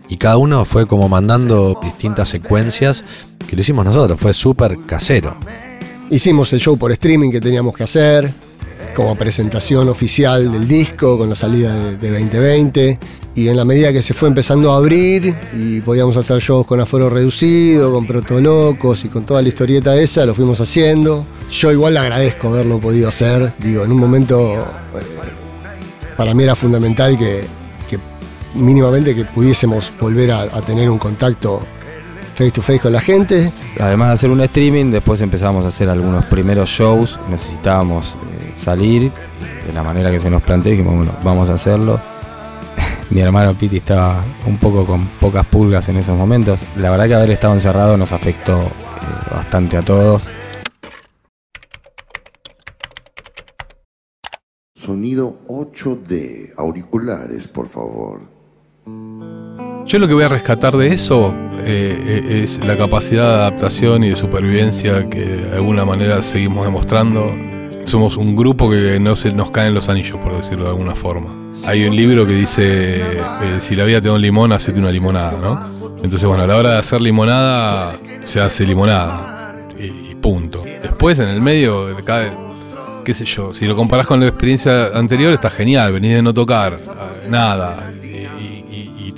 y 0.09 0.17
cada 0.17 0.37
uno 0.37 0.65
fue 0.65 0.87
como 0.87 1.09
mandando 1.09 1.79
distintas 1.83 2.29
secuencias 2.29 3.05
que 3.47 3.57
lo 3.57 3.63
hicimos 3.63 3.85
nosotros, 3.85 4.19
fue 4.21 4.35
súper 4.35 4.79
casero. 4.87 5.37
Hicimos 6.11 6.53
el 6.53 6.61
show 6.61 6.77
por 6.77 6.93
streaming 6.93 7.31
que 7.31 7.41
teníamos 7.41 7.75
que 7.75 7.85
hacer, 7.85 8.33
como 8.95 9.15
presentación 9.15 9.89
oficial 9.89 10.51
del 10.51 10.67
disco 10.67 11.19
con 11.19 11.29
la 11.29 11.37
salida 11.37 11.75
de, 11.75 11.97
de 11.97 12.11
2020. 12.11 12.99
Y 13.35 13.49
en 13.49 13.57
la 13.59 13.67
medida 13.67 13.93
que 13.93 14.01
se 14.01 14.15
fue 14.15 14.29
empezando 14.29 14.73
a 14.73 14.79
abrir 14.79 15.35
y 15.55 15.83
podíamos 15.83 16.17
hacer 16.17 16.41
shows 16.41 16.65
con 16.65 16.81
aforo 16.81 17.11
reducido, 17.11 17.93
con 17.93 18.07
protolocos 18.07 19.05
y 19.05 19.09
con 19.09 19.27
toda 19.27 19.43
la 19.43 19.49
historieta 19.49 19.95
esa, 20.01 20.25
lo 20.25 20.35
fuimos 20.35 20.59
haciendo. 20.63 21.27
Yo 21.51 21.71
igual 21.71 21.93
le 21.93 22.01
agradezco 22.01 22.49
haberlo 22.49 22.79
podido 22.79 23.09
hacer. 23.09 23.53
Digo, 23.59 23.85
en 23.85 23.93
un 23.93 23.99
momento 23.99 24.55
eh, 24.95 25.03
para 26.17 26.33
mí 26.33 26.45
era 26.45 26.55
fundamental 26.55 27.19
que 27.19 27.45
mínimamente 28.57 29.15
que 29.15 29.25
pudiésemos 29.25 29.93
volver 30.01 30.33
a, 30.33 30.43
a 30.43 30.61
tener 30.63 30.91
un 30.91 30.99
contacto 30.99 31.63
face 32.37 32.51
to 32.51 32.61
face 32.61 32.81
con 32.81 32.93
la 32.93 33.01
gente. 33.01 33.51
Además 33.81 34.09
de 34.09 34.15
hacer 34.15 34.31
un 34.31 34.41
streaming, 34.43 34.91
después 34.91 35.21
empezamos 35.23 35.65
a 35.65 35.69
hacer 35.69 35.89
algunos 35.89 36.27
primeros 36.27 36.69
shows. 36.69 37.19
Necesitábamos 37.31 38.17
eh, 38.41 38.51
salir 38.55 39.11
de 39.67 39.73
la 39.73 39.83
manera 39.83 40.11
que 40.11 40.21
se 40.21 40.29
nos 40.29 40.43
planteó. 40.43 40.71
Dijimos, 40.71 40.97
bueno, 40.97 41.13
vamos 41.25 41.49
a 41.49 41.55
hacerlo. 41.55 41.99
Mi 43.11 43.21
hermano 43.21 43.55
Piti 43.55 43.79
estaba 43.79 44.23
un 44.47 44.59
poco 44.59 44.87
con 44.87 45.09
pocas 45.19 45.47
pulgas 45.47 45.89
en 45.89 45.97
esos 45.97 46.17
momentos. 46.17 46.63
La 46.77 46.91
verdad 46.91 47.07
que 47.07 47.15
haber 47.15 47.31
estado 47.31 47.55
encerrado 47.55 47.97
nos 47.97 48.13
afectó 48.13 48.61
eh, 48.61 49.35
bastante 49.35 49.79
a 49.79 49.83
todos. 49.83 50.29
Sonido 54.75 55.39
8D, 55.49 56.53
auriculares, 56.57 57.49
por 57.49 57.67
favor. 57.67 58.36
Yo 59.87 60.01
lo 60.01 60.09
que 60.09 60.15
voy 60.15 60.25
a 60.25 60.29
rescatar 60.29 60.77
de 60.77 60.89
eso 60.89 61.33
eh, 61.65 61.97
eh, 62.05 62.43
es 62.43 62.59
la 62.59 62.77
capacidad 62.77 63.29
de 63.29 63.35
adaptación 63.35 64.03
y 64.03 64.11
de 64.11 64.17
supervivencia 64.17 65.09
que 65.09 65.21
de 65.21 65.55
alguna 65.55 65.85
manera 65.85 66.25
seguimos 66.25 66.65
demostrando. 66.65 67.33
somos 67.85 68.17
un 68.17 68.35
grupo 68.35 68.69
que 68.69 68.99
no 68.99 69.15
se 69.15 69.33
nos 69.33 69.53
caen 69.53 69.75
los 69.75 69.89
anillos, 69.89 70.19
por 70.19 70.37
decirlo 70.37 70.65
de 70.65 70.71
alguna 70.71 70.97
forma. 70.97 71.53
Hay 71.67 71.85
un 71.85 71.95
libro 71.95 72.27
que 72.27 72.33
dice, 72.33 73.01
eh, 73.01 73.61
si 73.61 73.77
la 73.77 73.85
vida 73.85 74.01
te 74.01 74.09
da 74.09 74.15
un 74.15 74.23
limón, 74.23 74.53
hacete 74.53 74.81
una 74.81 74.91
limonada, 74.91 75.39
¿no? 75.41 75.97
Entonces, 76.03 76.25
bueno, 76.25 76.43
a 76.43 76.47
la 76.49 76.57
hora 76.57 76.73
de 76.73 76.79
hacer 76.79 77.01
limonada, 77.01 77.97
se 78.23 78.41
hace 78.41 78.67
limonada. 78.67 79.55
Y, 79.79 80.17
punto. 80.17 80.65
Después, 80.83 81.21
en 81.21 81.29
el 81.29 81.41
medio, 81.41 81.97
cada, 82.05 82.25
qué 83.05 83.15
sé 83.15 83.25
yo, 83.25 83.55
si 83.55 83.67
lo 83.67 83.77
comparás 83.77 84.09
con 84.09 84.19
la 84.19 84.27
experiencia 84.27 84.89
anterior, 84.95 85.33
está 85.33 85.49
genial, 85.49 85.93
venís 85.93 86.15
de 86.15 86.23
no 86.23 86.35
tocar 86.35 86.75
nada. 87.29 87.93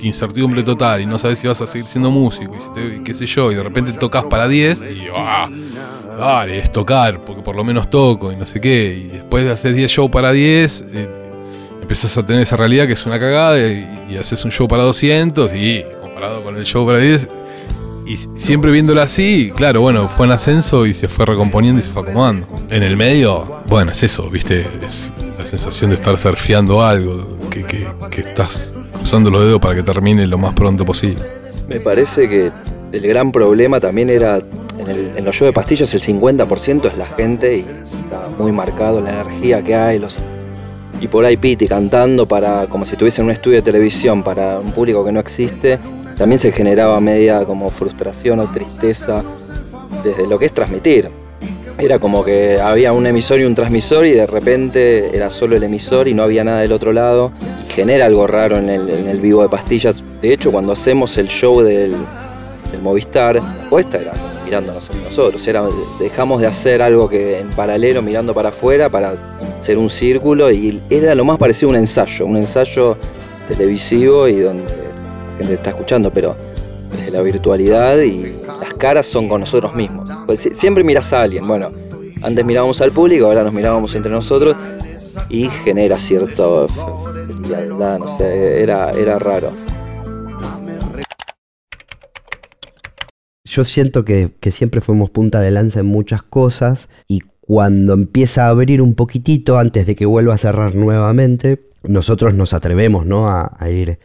Incertidumbre 0.01 0.63
total, 0.63 1.01
y 1.01 1.05
no 1.05 1.19
sabes 1.19 1.39
si 1.39 1.47
vas 1.47 1.59
a 1.61 1.67
seguir 1.67 1.87
siendo 1.87 2.09
músico, 2.11 2.55
y 2.57 2.61
si 2.61 2.69
te- 2.73 3.03
qué 3.03 3.13
sé 3.13 3.25
yo, 3.25 3.51
y 3.51 3.55
de 3.55 3.63
repente 3.63 3.91
tocas 3.93 4.23
para 4.25 4.47
10, 4.47 4.83
y 4.85 5.07
ah, 5.15 5.49
dale, 6.17 6.59
es 6.59 6.71
tocar, 6.71 7.23
porque 7.25 7.41
por 7.41 7.55
lo 7.55 7.63
menos 7.63 7.89
toco, 7.89 8.31
y 8.31 8.35
no 8.35 8.45
sé 8.45 8.61
qué, 8.61 8.93
y 8.97 9.07
después 9.07 9.43
de 9.45 9.51
hacer 9.51 9.73
10 9.73 9.91
shows 9.91 10.09
para 10.09 10.31
10, 10.31 10.85
eh, 10.93 11.07
empezás 11.81 12.15
a 12.17 12.25
tener 12.25 12.41
esa 12.43 12.55
realidad 12.55 12.87
que 12.87 12.93
es 12.93 13.05
una 13.05 13.19
cagada, 13.19 13.57
y, 13.59 14.07
y 14.11 14.17
haces 14.17 14.43
un 14.45 14.51
show 14.51 14.67
para 14.67 14.83
200, 14.83 15.51
y 15.53 15.83
comparado 16.01 16.43
con 16.43 16.55
el 16.57 16.65
show 16.65 16.85
para 16.85 16.99
10, 16.99 17.27
y 18.09 18.17
siempre 18.35 18.71
viéndolo 18.71 19.01
así, 19.01 19.51
claro, 19.55 19.81
bueno, 19.81 20.07
fue 20.09 20.25
en 20.25 20.31
ascenso 20.31 20.85
y 20.85 20.93
se 20.93 21.07
fue 21.07 21.25
recomponiendo 21.25 21.79
y 21.79 21.83
se 21.83 21.89
fue 21.91 22.01
acomodando. 22.01 22.47
En 22.69 22.81
el 22.83 22.97
medio, 22.97 23.45
bueno, 23.67 23.91
es 23.91 24.01
eso, 24.03 24.29
viste, 24.29 24.65
es 24.85 25.13
la 25.37 25.45
sensación 25.45 25.91
de 25.91 25.95
estar 25.95 26.17
surfeando 26.17 26.83
algo, 26.83 27.37
que, 27.51 27.63
que- 27.63 27.87
estás 28.21 28.73
cruzando 28.95 29.29
los 29.29 29.41
dedos 29.45 29.59
para 29.61 29.75
que 29.75 29.83
termine 29.83 30.25
lo 30.27 30.37
más 30.37 30.53
pronto 30.55 30.83
posible. 30.85 31.23
Me 31.67 31.79
parece 31.79 32.27
que 32.27 32.51
el 32.91 33.01
gran 33.07 33.31
problema 33.31 33.79
también 33.79 34.09
era, 34.09 34.37
en, 34.79 34.87
el- 34.89 35.23
los 35.23 35.35
shows 35.35 35.49
de 35.49 35.53
pastillas 35.53 35.93
el 35.93 36.01
50% 36.01 36.87
es 36.87 36.97
la 36.97 37.05
gente 37.05 37.57
y 37.57 37.59
está 37.59 38.27
muy 38.39 38.51
marcado 38.51 39.01
la 39.01 39.11
energía 39.21 39.63
que 39.63 39.75
hay, 39.75 39.99
los 39.99 40.17
y 41.01 41.07
por 41.07 41.23
ahí 41.23 41.37
Piti 41.37 41.65
cantando 41.67 42.27
para 42.27 42.65
como 42.67 42.85
si 42.85 42.91
estuviese 42.93 43.21
en 43.21 43.27
un 43.27 43.31
estudio 43.31 43.57
de 43.57 43.61
televisión 43.61 44.21
para 44.21 44.59
un 44.59 44.73
público 44.73 45.05
que 45.05 45.13
no 45.13 45.21
existe, 45.21 45.79
también 46.19 46.37
se 46.37 46.51
generaba 46.51 46.99
media 46.99 47.45
como 47.45 47.71
frustración 47.71 48.41
o 48.41 48.51
tristeza 48.51 49.23
desde 50.03 50.27
lo 50.27 50.37
que 50.37 50.47
es 50.47 50.53
transmitir. 50.53 51.09
Era 51.77 51.97
como 51.97 52.25
que 52.25 52.59
había 52.59 52.91
un 52.91 53.07
emisor 53.07 53.39
y 53.39 53.45
un 53.45 53.55
transmisor 53.55 54.05
y 54.05 54.11
de 54.11 54.27
repente 54.27 55.15
era 55.15 55.29
solo 55.29 55.55
el 55.55 55.63
emisor 55.63 56.09
y 56.09 56.13
no 56.13 56.23
había 56.23 56.43
nada 56.43 56.59
del 56.59 56.73
otro 56.73 56.91
lado. 56.91 57.31
Y 57.65 57.71
genera 57.71 58.05
algo 58.05 58.27
raro 58.27 58.57
en 58.57 58.67
el, 58.67 58.89
en 58.89 59.07
el 59.07 59.21
vivo 59.21 59.43
de 59.43 59.47
pastillas. 59.47 60.03
De 60.21 60.33
hecho, 60.33 60.51
cuando 60.51 60.73
hacemos 60.73 61.17
el 61.17 61.29
show 61.29 61.61
del, 61.61 61.95
Movistar, 62.83 63.35
la 63.35 63.63
apuesta 63.67 63.97
era 63.97 64.11
mirándonos 64.43 64.89
entre 64.89 65.05
nosotros. 65.05 65.47
Era, 65.47 65.63
dejamos 66.01 66.41
de 66.41 66.47
hacer 66.47 66.81
algo 66.81 67.07
que 67.07 67.39
en 67.39 67.47
paralelo 67.51 68.01
mirando 68.01 68.33
para 68.33 68.49
afuera 68.49 68.89
para 68.89 69.13
hacer 69.57 69.77
un 69.77 69.89
círculo 69.89 70.51
y 70.51 70.81
era 70.89 71.15
lo 71.15 71.23
más 71.23 71.37
parecido 71.37 71.69
a 71.69 71.71
un 71.71 71.77
ensayo, 71.77 72.25
un 72.25 72.35
ensayo 72.35 72.97
televisivo 73.47 74.27
y 74.27 74.41
donde 74.41 74.88
gente 75.39 75.53
está 75.55 75.69
escuchando, 75.71 76.11
pero 76.13 76.35
desde 76.95 77.11
la 77.11 77.21
virtualidad 77.21 77.99
y 78.01 78.35
las 78.61 78.73
caras 78.75 79.05
son 79.05 79.27
con 79.27 79.39
nosotros 79.41 79.73
mismos. 79.75 80.09
Pues 80.25 80.39
si- 80.41 80.53
siempre 80.53 80.83
miras 80.83 81.11
a 81.13 81.21
alguien, 81.23 81.47
bueno, 81.47 81.71
antes 82.21 82.45
mirábamos 82.45 82.81
al 82.81 82.91
público, 82.91 83.25
ahora 83.25 83.43
nos 83.43 83.53
mirábamos 83.53 83.95
entre 83.95 84.11
nosotros 84.11 84.55
y 85.29 85.45
genera 85.63 85.97
cierta 85.97 86.43
frialdad, 86.67 87.99
no 87.99 88.17
sé, 88.17 88.61
era, 88.61 88.91
era 88.91 89.17
raro. 89.19 89.51
Yo 93.45 93.63
siento 93.63 94.05
que, 94.05 94.29
que 94.39 94.51
siempre 94.51 94.79
fuimos 94.81 95.09
punta 95.09 95.39
de 95.39 95.51
lanza 95.51 95.79
en 95.79 95.87
muchas 95.87 96.21
cosas 96.21 96.87
y 97.07 97.21
cuando 97.41 97.93
empieza 97.93 98.45
a 98.45 98.49
abrir 98.49 98.81
un 98.81 98.93
poquitito 98.93 99.57
antes 99.57 99.87
de 99.87 99.95
que 99.95 100.05
vuelva 100.05 100.35
a 100.35 100.37
cerrar 100.37 100.75
nuevamente, 100.75 101.59
nosotros 101.83 102.35
nos 102.35 102.53
atrevemos 102.53 103.07
¿no? 103.07 103.27
a 103.27 103.57
ir 103.71 103.97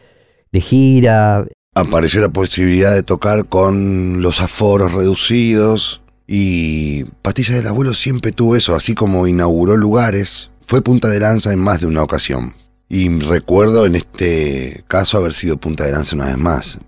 de 0.51 0.61
gira. 0.61 1.45
Apareció 1.73 2.21
la 2.21 2.29
posibilidad 2.29 2.93
de 2.93 3.03
tocar 3.03 3.45
con 3.45 4.21
los 4.21 4.39
aforos 4.39 4.93
reducidos 4.93 6.01
y 6.27 7.03
Pastillas 7.21 7.57
del 7.57 7.67
Abuelo 7.67 7.93
siempre 7.93 8.31
tuvo 8.31 8.55
eso, 8.55 8.75
así 8.75 8.95
como 8.95 9.27
inauguró 9.27 9.77
lugares, 9.77 10.49
fue 10.65 10.81
punta 10.81 11.07
de 11.07 11.19
lanza 11.19 11.53
en 11.53 11.59
más 11.59 11.81
de 11.81 11.87
una 11.87 12.01
ocasión. 12.01 12.55
Y 12.89 13.09
recuerdo 13.19 13.85
en 13.85 13.95
este 13.95 14.83
caso 14.87 15.17
haber 15.17 15.33
sido 15.33 15.57
punta 15.57 15.85
de 15.85 15.91
lanza 15.91 16.15
una 16.15 16.27
vez 16.27 16.37
más. 16.37 16.79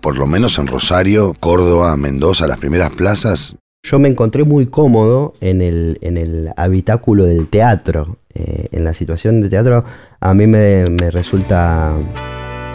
Por 0.00 0.18
lo 0.18 0.26
menos 0.26 0.58
en 0.58 0.66
Rosario, 0.66 1.34
Córdoba, 1.40 1.96
Mendoza, 1.96 2.46
las 2.46 2.58
primeras 2.58 2.90
plazas, 2.94 3.56
Yo 3.84 3.98
me 3.98 4.08
encontré 4.08 4.44
muy 4.44 4.66
cómodo 4.66 5.34
en 5.40 5.60
el, 5.60 5.98
en 6.02 6.16
el 6.16 6.50
habitáculo 6.56 7.24
del 7.24 7.48
teatro. 7.48 8.18
Eh, 8.34 8.68
en 8.72 8.84
la 8.84 8.94
situación 8.94 9.42
de 9.42 9.50
teatro 9.50 9.84
a 10.20 10.34
mí 10.34 10.46
me, 10.46 10.86
me 10.88 11.10
resulta 11.10 11.94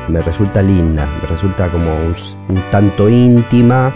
me 0.08 0.22
resulta 0.22 0.62
linda, 0.62 1.08
me 1.22 1.28
resulta 1.28 1.70
como 1.70 1.92
un, 2.50 2.62
tanto 2.72 3.10
íntima. 3.10 3.94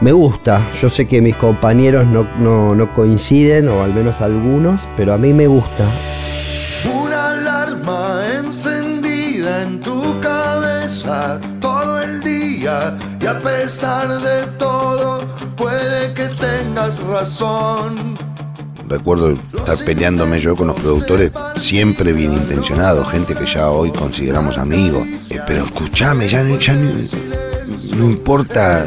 Me 0.00 0.12
gusta, 0.12 0.60
yo 0.80 0.90
sé 0.90 1.06
que 1.06 1.22
mis 1.22 1.36
compañeros 1.36 2.06
no, 2.06 2.26
no- 2.38 2.74
no 2.74 2.92
coinciden, 2.92 3.68
o 3.68 3.82
al 3.82 3.94
menos 3.94 4.20
algunos, 4.20 4.86
pero 4.96 5.14
a 5.14 5.18
mí 5.18 5.32
me 5.32 5.46
gusta. 5.46 5.84
Una 7.02 7.30
alarma 7.30 8.20
encendida 8.38 9.62
en 9.62 9.80
tu 9.80 10.20
cabeza 10.20 11.40
todo 11.60 12.02
el 12.02 12.20
día 12.22 12.96
y 13.20 13.26
a 13.26 13.40
pesar 13.40 14.08
de 14.08 14.46
todo 14.58 15.24
puede 15.56 16.12
que 16.14 16.26
tengas 16.40 17.02
razón. 17.02 18.18
Recuerdo 18.88 19.38
estar 19.56 19.76
peleándome 19.84 20.38
yo 20.40 20.56
con 20.56 20.68
los 20.68 20.76
productores, 20.80 21.30
siempre 21.56 22.12
bien 22.12 22.32
intencionados, 22.32 23.08
gente 23.10 23.34
que 23.34 23.46
ya 23.46 23.70
hoy 23.70 23.90
consideramos 23.90 24.58
amigos. 24.58 25.06
Eh, 25.30 25.40
pero 25.46 25.64
escúchame, 25.64 26.28
ya, 26.28 26.42
no- 26.42 26.58
ya 26.58 26.74
no, 26.74 26.90
no 27.96 28.04
importa, 28.10 28.86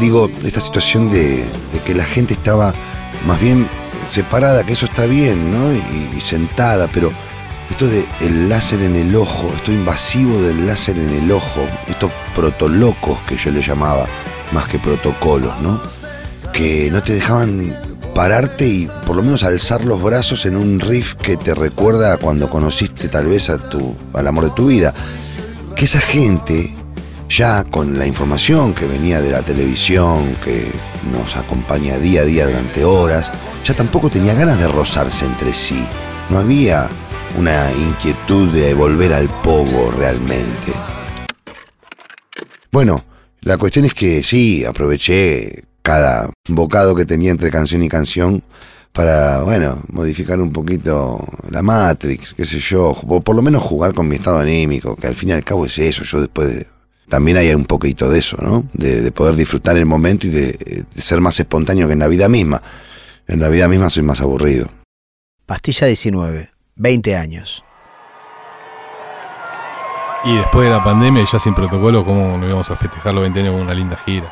digo, 0.00 0.30
esta 0.44 0.60
situación 0.60 1.10
de, 1.10 1.44
que 1.84 1.94
la 1.94 2.04
gente 2.04 2.34
estaba 2.34 2.74
más 3.26 3.40
bien 3.40 3.66
separada, 4.06 4.64
que 4.64 4.72
eso 4.74 4.86
está 4.86 5.06
bien, 5.06 5.50
¿no? 5.50 5.72
Y, 5.72 6.16
y 6.16 6.20
sentada, 6.20 6.88
pero 6.92 7.10
esto 7.70 7.86
de 7.86 8.04
el 8.20 8.48
láser 8.48 8.80
en 8.82 8.96
el 8.96 9.14
ojo, 9.16 9.50
esto 9.56 9.72
invasivo 9.72 10.40
del 10.40 10.66
láser 10.66 10.96
en 10.98 11.10
el 11.10 11.30
ojo, 11.32 11.60
estos 11.88 12.10
protolocos 12.34 13.18
que 13.28 13.36
yo 13.36 13.50
le 13.50 13.60
llamaba, 13.62 14.06
más 14.52 14.66
que 14.68 14.78
protocolos, 14.78 15.52
¿no? 15.60 15.80
Que 16.52 16.90
no 16.90 17.02
te 17.02 17.12
dejaban 17.14 17.76
pararte 18.18 18.66
y 18.66 18.90
por 19.06 19.14
lo 19.14 19.22
menos 19.22 19.44
alzar 19.44 19.84
los 19.84 20.02
brazos 20.02 20.44
en 20.44 20.56
un 20.56 20.80
riff 20.80 21.14
que 21.14 21.36
te 21.36 21.54
recuerda 21.54 22.16
cuando 22.16 22.50
conociste 22.50 23.06
tal 23.06 23.28
vez 23.28 23.48
a 23.48 23.58
tu, 23.58 23.96
al 24.12 24.26
amor 24.26 24.46
de 24.46 24.50
tu 24.50 24.66
vida. 24.66 24.92
Que 25.76 25.84
esa 25.84 26.00
gente, 26.00 26.74
ya 27.28 27.62
con 27.62 27.96
la 27.96 28.08
información 28.08 28.74
que 28.74 28.88
venía 28.88 29.20
de 29.20 29.30
la 29.30 29.42
televisión, 29.42 30.36
que 30.44 30.68
nos 31.12 31.36
acompaña 31.36 31.96
día 31.98 32.22
a 32.22 32.24
día 32.24 32.46
durante 32.46 32.84
horas, 32.84 33.30
ya 33.64 33.76
tampoco 33.76 34.10
tenía 34.10 34.34
ganas 34.34 34.58
de 34.58 34.66
rozarse 34.66 35.24
entre 35.24 35.54
sí. 35.54 35.80
No 36.28 36.40
había 36.40 36.88
una 37.38 37.70
inquietud 37.70 38.52
de 38.52 38.74
volver 38.74 39.12
al 39.12 39.28
pogo 39.44 39.92
realmente. 39.92 40.72
Bueno, 42.72 43.04
la 43.42 43.56
cuestión 43.58 43.84
es 43.84 43.94
que 43.94 44.24
sí, 44.24 44.64
aproveché 44.64 45.68
cada 45.88 46.28
bocado 46.48 46.94
que 46.94 47.06
tenía 47.06 47.30
entre 47.30 47.50
canción 47.50 47.82
y 47.82 47.88
canción 47.88 48.42
para, 48.92 49.42
bueno, 49.42 49.78
modificar 49.90 50.38
un 50.38 50.52
poquito 50.52 51.18
la 51.50 51.62
Matrix, 51.62 52.34
qué 52.34 52.44
sé 52.44 52.58
yo, 52.58 52.88
o 52.90 53.20
por 53.22 53.34
lo 53.34 53.40
menos 53.40 53.62
jugar 53.62 53.94
con 53.94 54.06
mi 54.06 54.16
estado 54.16 54.38
anímico, 54.38 54.96
que 54.96 55.06
al 55.06 55.14
fin 55.14 55.30
y 55.30 55.32
al 55.32 55.42
cabo 55.44 55.64
es 55.64 55.78
eso, 55.78 56.04
yo 56.04 56.20
después 56.20 56.46
de- 56.54 56.66
También 57.08 57.38
hay 57.38 57.54
un 57.54 57.64
poquito 57.64 58.10
de 58.10 58.18
eso, 58.18 58.36
¿no? 58.42 58.64
De, 58.74 59.00
de 59.00 59.10
poder 59.12 59.34
disfrutar 59.34 59.78
el 59.78 59.86
momento 59.86 60.26
y 60.26 60.30
de, 60.30 60.52
de 60.94 61.00
ser 61.00 61.22
más 61.22 61.40
espontáneo 61.40 61.86
que 61.86 61.94
en 61.94 62.00
la 62.00 62.08
vida 62.08 62.28
misma. 62.28 62.60
En 63.26 63.40
la 63.40 63.48
vida 63.48 63.66
misma 63.66 63.88
soy 63.88 64.02
más 64.02 64.20
aburrido. 64.20 64.68
Pastilla 65.46 65.86
19, 65.86 66.50
20 66.76 67.16
años. 67.16 67.64
Y 70.24 70.36
después 70.36 70.66
de 70.68 70.70
la 70.76 70.84
pandemia, 70.84 71.24
ya 71.32 71.38
sin 71.38 71.54
protocolo, 71.54 72.04
¿cómo 72.04 72.36
no 72.36 72.46
íbamos 72.46 72.70
a 72.70 72.76
festejar 72.76 73.14
los 73.14 73.22
20 73.22 73.40
años 73.40 73.52
con 73.54 73.62
una 73.62 73.72
linda 73.74 73.96
gira? 74.04 74.30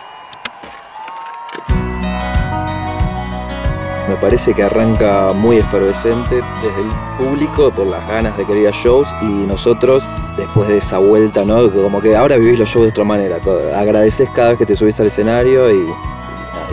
Me 4.08 4.14
parece 4.16 4.54
que 4.54 4.62
arranca 4.62 5.32
muy 5.32 5.56
efervescente 5.56 6.36
desde 6.62 6.80
el 6.80 6.90
público 7.18 7.72
por 7.72 7.88
las 7.88 8.06
ganas 8.06 8.36
de 8.36 8.44
querer 8.44 8.72
shows 8.72 9.08
y 9.20 9.46
nosotros 9.46 10.04
después 10.36 10.68
de 10.68 10.78
esa 10.78 10.98
vuelta, 10.98 11.44
¿no? 11.44 11.68
Como 11.70 12.00
que 12.00 12.14
ahora 12.14 12.36
vivís 12.36 12.58
los 12.58 12.68
shows 12.68 12.84
de 12.84 12.90
otra 12.90 13.04
manera. 13.04 13.38
Agradeces 13.76 14.28
cada 14.30 14.50
vez 14.50 14.58
que 14.58 14.66
te 14.66 14.76
subís 14.76 15.00
al 15.00 15.06
escenario 15.06 15.70
y 15.72 15.86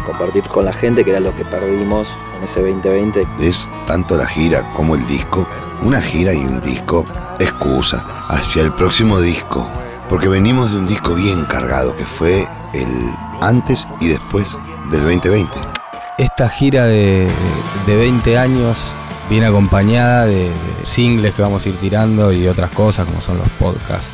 compartir 0.05 0.43
con 0.43 0.65
la 0.65 0.73
gente 0.73 1.03
que 1.03 1.11
era 1.11 1.19
lo 1.19 1.35
que 1.35 1.45
perdimos 1.45 2.09
en 2.37 2.43
ese 2.43 2.61
2020. 2.61 3.25
Es 3.39 3.69
tanto 3.87 4.15
la 4.15 4.27
gira 4.27 4.69
como 4.73 4.95
el 4.95 5.05
disco. 5.07 5.47
Una 5.81 6.01
gira 6.01 6.33
y 6.33 6.37
un 6.37 6.61
disco, 6.61 7.05
excusa, 7.39 8.05
hacia 8.29 8.61
el 8.61 8.73
próximo 8.73 9.19
disco. 9.19 9.67
Porque 10.07 10.27
venimos 10.27 10.71
de 10.71 10.77
un 10.77 10.87
disco 10.87 11.15
bien 11.15 11.45
cargado, 11.45 11.95
que 11.95 12.05
fue 12.05 12.47
el 12.73 12.87
antes 13.41 13.85
y 13.99 14.09
después 14.09 14.55
del 14.93 15.01
2020. 15.01 15.51
Esta 16.17 16.47
gira 16.47 16.85
de, 16.85 17.27
de 17.85 17.95
20 17.95 18.37
años 18.37 18.95
viene 19.29 19.47
acompañada 19.47 20.25
de, 20.25 20.49
de 20.49 20.53
singles 20.83 21.33
que 21.33 21.41
vamos 21.41 21.65
a 21.65 21.69
ir 21.69 21.77
tirando 21.77 22.31
y 22.31 22.47
otras 22.47 22.71
cosas 22.71 23.05
como 23.05 23.19
son 23.19 23.39
los 23.39 23.49
podcasts 23.59 24.13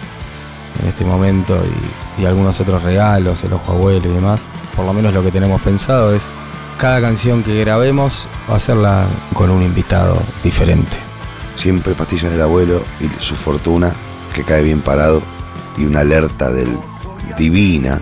en 0.81 0.87
este 0.87 1.03
momento 1.03 1.61
y, 2.17 2.21
y 2.21 2.25
algunos 2.25 2.59
otros 2.61 2.81
regalos, 2.83 3.43
el 3.43 3.53
ojo 3.53 3.73
abuelo 3.73 4.09
y 4.09 4.13
demás. 4.13 4.45
Por 4.75 4.85
lo 4.85 4.93
menos 4.93 5.13
lo 5.13 5.21
que 5.21 5.31
tenemos 5.31 5.61
pensado 5.61 6.13
es 6.15 6.27
cada 6.77 7.01
canción 7.01 7.43
que 7.43 7.59
grabemos 7.59 8.27
hacerla 8.47 9.05
con 9.33 9.49
un 9.49 9.61
invitado 9.61 10.21
diferente. 10.41 10.97
Siempre 11.55 11.93
pastillas 11.93 12.31
del 12.31 12.41
abuelo 12.41 12.81
y 13.01 13.21
su 13.21 13.35
fortuna, 13.35 13.93
que 14.33 14.43
cae 14.43 14.63
bien 14.63 14.79
parado, 14.79 15.21
y 15.77 15.85
una 15.85 15.99
alerta 15.99 16.49
del 16.51 16.77
divina 17.37 18.01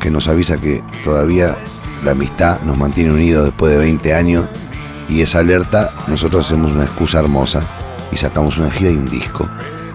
que 0.00 0.10
nos 0.10 0.26
avisa 0.26 0.56
que 0.56 0.82
todavía 1.04 1.56
la 2.04 2.12
amistad 2.12 2.60
nos 2.62 2.76
mantiene 2.76 3.12
unidos 3.12 3.44
después 3.44 3.72
de 3.72 3.78
20 3.78 4.14
años. 4.14 4.46
Y 5.08 5.22
esa 5.22 5.38
alerta, 5.38 5.94
nosotros 6.06 6.46
hacemos 6.46 6.72
una 6.72 6.84
excusa 6.84 7.20
hermosa 7.20 7.66
y 8.12 8.16
sacamos 8.16 8.58
una 8.58 8.70
gira 8.70 8.90
y 8.90 8.96
un 8.96 9.08
disco. 9.08 9.48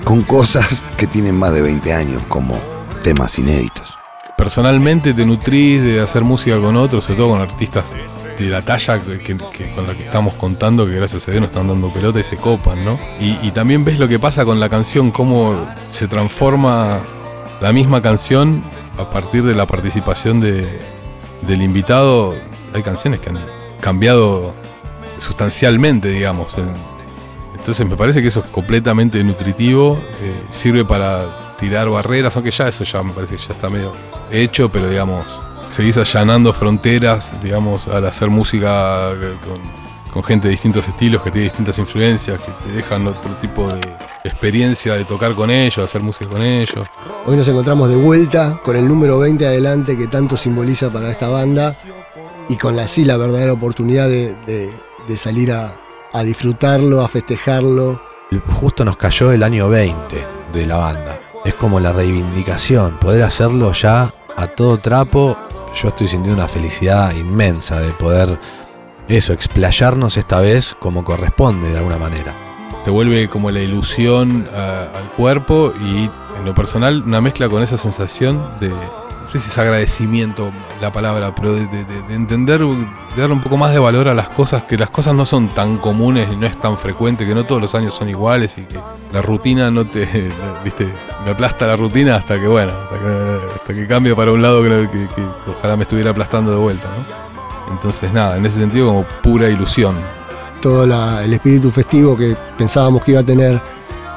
Con 0.04 0.24
cosas 0.24 0.84
que 0.98 1.08
tienen 1.08 1.36
más 1.36 1.54
de 1.54 1.62
20 1.62 1.94
años, 1.94 2.24
como 2.28 2.60
temas 3.04 3.38
inéditos. 3.38 3.96
Personalmente 4.38 5.14
te 5.14 5.26
nutrís 5.26 5.82
de 5.84 6.02
hacer 6.02 6.24
música 6.24 6.60
con 6.60 6.76
otros, 6.76 7.04
sobre 7.04 7.18
todo 7.18 7.30
con 7.30 7.42
artistas 7.42 7.94
de 8.38 8.50
la 8.50 8.64
talla 8.64 9.00
que, 9.00 9.38
con 9.76 9.86
la 9.86 9.94
que 9.94 10.06
estamos 10.06 10.34
contando, 10.34 10.88
que 10.88 10.96
gracias 10.96 11.28
a 11.28 11.32
Dios 11.32 11.42
nos 11.42 11.52
están 11.52 11.68
dando 11.68 11.90
pelota 11.90 12.20
y 12.20 12.24
se 12.24 12.36
copan, 12.36 12.84
¿no? 12.84 13.00
Y, 13.20 13.38
y 13.44 13.52
también 13.52 13.86
ves 13.86 14.00
lo 14.00 14.08
que 14.08 14.18
pasa 14.18 14.44
con 14.44 14.60
la 14.60 14.70
canción, 14.70 15.12
cómo 15.12 15.68
se 15.92 16.08
transforma 16.08 17.00
la 17.62 17.72
misma 17.72 18.02
canción 18.02 18.64
a 18.98 19.10
partir 19.10 19.44
de 19.44 19.54
la 19.54 19.68
participación 19.68 20.42
de, 20.42 20.68
del 21.48 21.62
invitado. 21.62 22.34
Hay 22.74 22.84
canciones 22.84 23.20
que 23.20 23.30
han 23.30 23.40
cambiado 23.82 24.54
sustancialmente, 25.20 26.10
digamos. 26.10 26.58
en- 26.58 26.74
entonces 27.56 27.88
me 27.88 27.96
parece 27.96 28.22
que 28.22 28.28
eso 28.28 28.42
es 28.42 28.48
completamente 28.48 29.24
nutritivo, 29.24 29.98
eh, 30.22 30.44
sirve 30.50 30.84
para 30.84 31.56
tirar 31.58 31.88
barreras, 31.90 32.36
aunque 32.36 32.52
ya 32.52 32.68
eso 32.68 32.84
ya 32.84 33.02
me 33.04 33.14
parece 33.14 33.38
que 33.38 33.42
ya 33.42 33.54
está 33.54 33.70
medio 33.70 33.94
hecho, 34.32 34.68
pero 34.70 34.90
digamos, 34.90 35.26
seguís 35.70 35.98
allanando 35.98 36.52
fronteras, 36.52 37.32
digamos, 37.42 37.88
al 37.88 38.06
hacer 38.06 38.30
música 38.30 39.12
eh, 39.12 39.36
con, 39.48 39.62
con 40.14 40.24
gente 40.24 40.48
de 40.48 40.52
distintos 40.52 40.88
estilos, 40.88 41.22
que 41.24 41.32
tiene 41.32 41.46
distintas 41.46 41.78
influencias, 41.80 42.40
que 42.40 42.52
te 42.68 42.72
dejan 42.76 43.08
otro 43.08 43.32
tipo 43.42 43.68
de 43.68 43.82
experiencia 44.24 44.94
de 44.94 45.06
tocar 45.06 45.34
con 45.34 45.50
ellos, 45.50 45.80
hacer 45.80 46.02
música 46.04 46.30
con 46.30 46.44
ellos. 46.44 46.86
Hoy 47.26 47.36
nos 47.36 47.48
encontramos 47.48 47.90
de 47.90 47.96
vuelta 47.96 48.60
con 48.64 48.76
el 48.76 48.88
número 48.88 49.20
20 49.20 49.46
adelante 49.46 49.98
que 49.98 50.08
tanto 50.08 50.38
simboliza 50.38 50.90
para 50.92 51.10
esta 51.10 51.30
banda 51.30 51.76
y 52.48 52.56
con 52.58 52.76
la 52.76 52.88
sí 52.88 53.06
la 53.06 53.18
verdadera 53.18 53.54
oportunidad 53.54 54.08
de, 54.08 54.36
de- 54.46 54.72
de 55.08 55.18
salir 55.18 55.52
a, 55.52 55.76
a 56.14 56.24
disfrutarlo, 56.24 57.02
a 57.02 57.10
festejarlo. 57.10 58.02
Justo 58.62 58.86
nos 58.86 58.96
cayó 58.96 59.32
el 59.34 59.44
año 59.44 59.68
20 59.68 60.26
de 60.54 60.66
la 60.66 60.78
banda. 60.78 61.20
Es 61.44 61.56
como 61.56 61.80
la 61.82 61.92
reivindicación, 61.92 62.98
poder 63.00 63.24
hacerlo 63.24 63.74
ya 63.74 64.10
a 64.38 64.48
todo 64.48 64.78
trapo. 64.78 65.36
Yo 65.76 65.90
estoy 65.90 66.08
sintiendo 66.08 66.40
una 66.42 66.48
felicidad 66.48 67.14
inmensa 67.16 67.82
de 67.82 67.92
poder 67.92 68.40
eso, 69.08 69.34
explayarnos 69.34 70.18
esta 70.18 70.40
vez 70.40 70.76
como 70.80 71.04
corresponde 71.04 71.70
de 71.70 71.78
alguna 71.78 71.98
manera. 71.98 72.34
te 72.84 72.90
vuelve 72.92 73.30
como 73.30 73.50
la 73.52 73.60
ilusión 73.62 74.48
al 74.54 75.10
cuerpo 75.16 75.74
y 75.80 76.10
en 76.38 76.46
lo 76.46 76.54
personal 76.54 77.02
una 77.06 77.22
mezcla 77.22 77.48
con 77.48 77.64
esa 77.64 77.78
sensación 77.78 78.50
de, 78.60 78.68
no 78.70 79.26
sé 79.26 79.40
si 79.40 79.50
es 79.50 79.58
agradecimiento 79.58 80.52
la 80.82 80.92
palabra, 80.92 81.34
pero 81.34 81.54
de, 81.54 81.66
de- 81.68 81.86
de- 81.86 82.02
de 82.02 82.14
entender, 82.14 82.60
de 82.62 83.22
darle 83.22 83.34
un 83.36 83.40
poco 83.42 83.56
más 83.56 83.72
de 83.72 83.80
valor 83.80 84.10
a 84.10 84.14
las 84.14 84.28
cosas, 84.30 84.64
que 84.64 84.78
las 84.78 84.90
cosas 84.90 85.14
no 85.16 85.26
son 85.26 85.48
tan 85.50 85.78
comunes 85.78 86.28
y 86.32 86.36
no 86.36 86.46
es 86.46 86.60
tan 86.60 86.78
frecuente, 86.78 87.26
que 87.26 87.34
no 87.34 87.46
todos 87.46 87.62
los 87.62 87.74
años 87.74 87.94
son 87.94 88.10
iguales 88.10 88.58
y 88.58 88.64
que 88.64 88.78
la 89.14 89.22
rutina 89.22 89.72
no 89.72 89.86
te, 89.86 90.06
viste, 90.66 90.86
me 91.24 91.32
aplasta 91.32 91.66
la 91.68 91.78
rutina 91.78 92.16
hasta 92.18 92.38
que, 92.40 92.48
bueno, 92.48 92.74
hasta 92.74 93.00
que, 93.00 93.38
hasta 93.56 93.74
que 93.74 93.88
cambie 93.88 94.14
para 94.14 94.32
un 94.34 94.42
lado 94.42 94.62
que- 94.62 94.90
que 94.90 95.08
ojalá 95.52 95.78
me 95.78 95.84
estuviera 95.84 96.12
aplastando 96.12 96.52
de 96.52 96.58
vuelta, 96.58 96.88
¿no? 96.98 97.33
Entonces 97.72 98.12
nada, 98.14 98.38
en 98.38 98.46
ese 98.46 98.60
sentido 98.60 98.88
como 98.88 99.04
pura 99.22 99.50
ilusión. 99.50 99.96
todo 100.62 100.86
la- 100.88 101.22
el 101.26 101.34
espíritu 101.34 101.70
festivo 101.72 102.16
que 102.16 102.38
pensábamos 102.58 103.04
que 103.04 103.12
iba 103.12 103.20
a 103.20 103.24
tener 103.26 103.60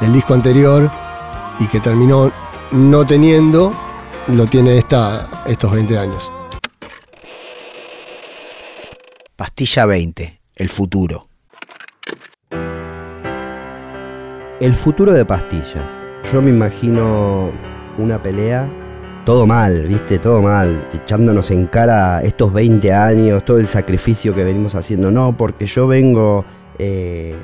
el 0.00 0.12
disco 0.12 0.32
anterior 0.32 0.88
y 1.58 1.66
que 1.66 1.80
terminó 1.80 2.30
no 2.70 3.04
teniendo, 3.04 3.72
lo 4.28 4.46
tiene 4.46 4.78
esta, 4.78 5.26
estos 5.44 5.72
20 5.72 5.98
años. 5.98 6.30
Pastilla 9.34 9.86
20, 9.86 10.40
el 10.54 10.68
futuro. 10.68 11.26
El 14.60 14.74
futuro 14.74 15.12
de 15.12 15.24
pastillas. 15.24 15.90
Yo 16.32 16.40
me 16.40 16.50
imagino 16.50 17.50
una 17.98 18.22
pelea, 18.22 18.68
todo 19.26 19.44
mal, 19.44 19.88
viste, 19.88 20.20
todo 20.20 20.40
mal, 20.40 20.86
echándonos 20.94 21.50
en 21.50 21.66
cara 21.66 22.22
estos 22.22 22.52
20 22.52 22.92
años, 22.92 23.44
todo 23.44 23.58
el 23.58 23.66
sacrificio 23.66 24.32
que 24.36 24.44
venimos 24.44 24.76
haciendo. 24.76 25.10
No, 25.10 25.36
porque 25.36 25.66
yo 25.66 25.88
vengo 25.88 26.44
eh, 26.78 27.34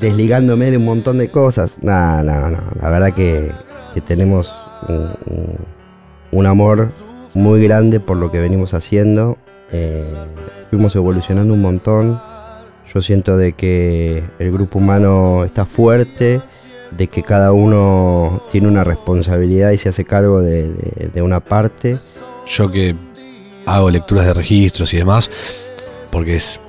desligándome 0.00 0.70
de 0.70 0.76
un 0.76 0.84
montón 0.84 1.18
de 1.18 1.28
cosas. 1.28 1.78
No, 1.82 2.22
no, 2.22 2.48
no. 2.48 2.58
La 2.80 2.90
verdad 2.90 3.12
que, 3.12 3.50
que 3.92 4.00
tenemos 4.00 4.54
un, 6.30 6.46
amor 6.46 6.92
muy 7.34 7.60
grande 7.60 7.98
por 7.98 8.18
lo 8.18 8.30
que 8.30 8.38
venimos 8.38 8.72
haciendo. 8.72 9.36
Eh, 9.72 10.08
fuimos 10.70 10.94
evolucionando 10.94 11.54
un 11.54 11.60
montón. 11.60 12.20
Yo 12.94 13.02
siento 13.02 13.36
de 13.36 13.52
que 13.54 14.22
el 14.38 14.52
grupo 14.52 14.78
humano 14.78 15.44
está 15.44 15.66
fuerte, 15.66 16.40
de 16.92 17.06
que 17.08 17.22
cada 17.22 17.52
uno 17.52 18.40
tiene 18.52 18.68
una 18.68 18.84
responsabilidad 18.84 19.70
y 19.72 19.78
se 19.78 19.88
hace 19.88 20.04
cargo 20.04 20.40
de, 20.40 20.68
de- 20.68 21.10
de 21.12 21.22
una 21.22 21.40
parte. 21.40 21.98
Yo 22.46 22.70
que 22.70 22.94
hago 23.66 23.90
lecturas 23.90 24.26
de 24.26 24.34
registros 24.34 24.92
y 24.94 24.98
demás, 24.98 25.30
porque 26.10 26.36
es 26.36 26.60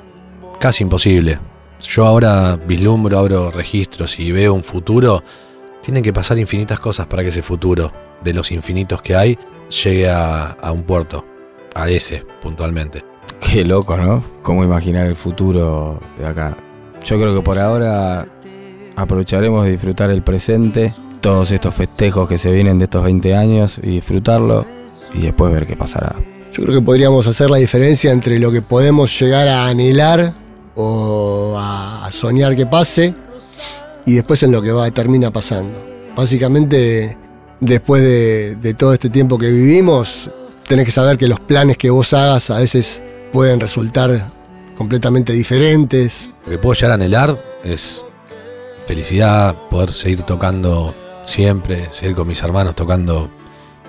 casi 0.60 0.84
imposible. 0.84 1.40
Yo 1.82 2.06
ahora 2.06 2.56
vislumbro, 2.58 3.20
abro 3.20 3.52
registros 3.52 4.20
y 4.20 4.32
veo 4.32 4.54
un 4.54 4.64
futuro. 4.64 5.24
Tienen 5.82 6.04
que 6.04 6.12
pasar 6.12 6.38
infinitas 6.40 6.80
cosas 6.80 7.06
para 7.06 7.22
que 7.24 7.30
ese 7.30 7.44
futuro, 7.44 7.92
de 8.24 8.34
los 8.34 8.52
infinitos 8.52 9.02
que 9.02 9.16
hay, 9.16 9.38
llegue 9.84 10.10
a, 10.10 10.48
a 10.52 10.72
un 10.72 10.84
puerto. 10.84 11.24
A 11.76 11.88
ese, 11.90 12.24
puntualmente. 12.42 13.06
Qué 13.40 13.64
loco, 13.64 13.96
¿no? 13.96 14.24
Cómo 14.42 14.64
imaginar 14.64 15.06
el 15.06 15.16
futuro 15.16 16.00
de 16.18 16.26
acá. 16.26 16.58
Yo 17.06 17.18
creo 17.20 17.36
que 17.36 17.42
por 17.42 17.60
ahora 17.60 18.26
aprovecharemos 18.98 19.64
de 19.64 19.72
disfrutar 19.72 20.10
el 20.10 20.24
presente, 20.24 20.92
todos 21.22 21.52
estos 21.52 21.74
festejos 21.74 22.28
que 22.28 22.40
se 22.40 22.52
vienen 22.52 22.80
de 22.80 22.86
estos 22.86 23.04
20 23.04 23.36
años 23.36 23.80
y 23.82 23.92
disfrutarlo 23.92 24.66
y 25.14 25.22
después 25.22 25.54
ver 25.54 25.68
qué 25.68 25.76
pasará. 25.76 26.16
Yo 26.52 26.64
creo 26.64 26.80
que 26.80 26.86
podríamos 26.86 27.28
hacer 27.28 27.52
la 27.52 27.58
diferencia 27.58 28.12
entre 28.12 28.40
lo 28.40 28.52
que 28.52 28.64
podemos 28.64 29.18
llegar 29.20 29.48
a 29.48 29.68
anhelar 29.68 30.34
o 30.76 31.56
a 31.58 32.10
soñar 32.12 32.56
que 32.56 32.66
pase 32.66 33.14
y 34.06 34.16
después 34.16 34.42
en 34.42 34.52
lo 34.52 34.64
que 34.64 34.72
va, 34.72 34.90
termina 34.90 35.32
pasando. 35.32 35.78
Básicamente, 36.16 37.16
después 37.60 38.02
de, 38.02 38.56
de 38.56 38.74
todo 38.74 38.94
este 38.94 39.12
tiempo 39.12 39.38
que 39.38 39.52
vivimos, 39.52 40.32
tenés 40.68 40.86
que 40.86 40.92
saber 40.92 41.20
que 41.20 41.28
los 41.28 41.40
planes 41.40 41.78
que 41.78 41.92
vos 41.92 42.14
hagas 42.14 42.50
a 42.50 42.60
veces 42.60 43.04
pueden 43.32 43.60
resultar 43.60 44.28
completamente 44.76 45.34
diferentes. 45.34 46.32
Lo 46.46 46.52
que 46.54 46.58
puedo 46.58 46.74
llegar 46.74 46.92
a 46.92 46.94
anhelar 46.96 47.38
es 47.64 48.04
felicidad, 48.88 49.56
poder 49.70 49.92
seguir 49.92 50.24
tocando 50.24 50.96
siempre, 51.26 51.90
seguir 51.92 52.16
con 52.16 52.28
mis 52.28 52.42
hermanos 52.42 52.74
tocando 52.76 53.30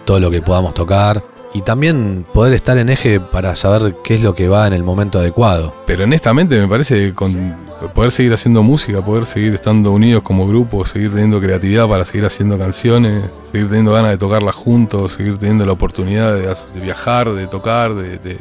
todo 0.04 0.20
lo 0.20 0.30
que 0.30 0.42
podamos 0.42 0.74
tocar 0.74 1.22
y 1.54 1.62
también 1.62 2.26
poder 2.34 2.52
estar 2.52 2.76
en 2.78 2.90
eje 2.90 3.20
para 3.20 3.56
saber 3.56 3.94
qué 4.04 4.16
es 4.16 4.22
lo 4.22 4.34
que 4.34 4.48
va 4.48 4.66
en 4.66 4.72
el 4.72 4.82
momento 4.82 5.18
adecuado. 5.18 5.72
Pero 5.86 6.04
honestamente 6.04 6.60
me 6.60 6.68
parece 6.68 6.96
que 6.96 7.14
con 7.14 7.56
poder 7.94 8.10
seguir 8.10 8.34
haciendo 8.34 8.62
música, 8.62 9.04
poder 9.04 9.24
seguir 9.24 9.54
estando 9.54 9.92
unidos 9.92 10.22
como 10.22 10.46
grupo, 10.46 10.84
seguir 10.84 11.10
teniendo 11.10 11.40
creatividad 11.40 11.88
para 11.88 12.04
seguir 12.04 12.26
haciendo 12.26 12.58
canciones, 12.58 13.24
seguir 13.52 13.68
teniendo 13.68 13.92
ganas 13.92 14.10
de 14.10 14.18
tocarlas 14.18 14.56
juntos, 14.56 15.12
seguir 15.12 15.38
teniendo 15.38 15.64
la 15.64 15.72
oportunidad 15.72 16.34
de, 16.34 16.80
viajar, 16.80 17.30
de 17.30 17.46
tocar, 17.46 17.94
de, 17.94 18.38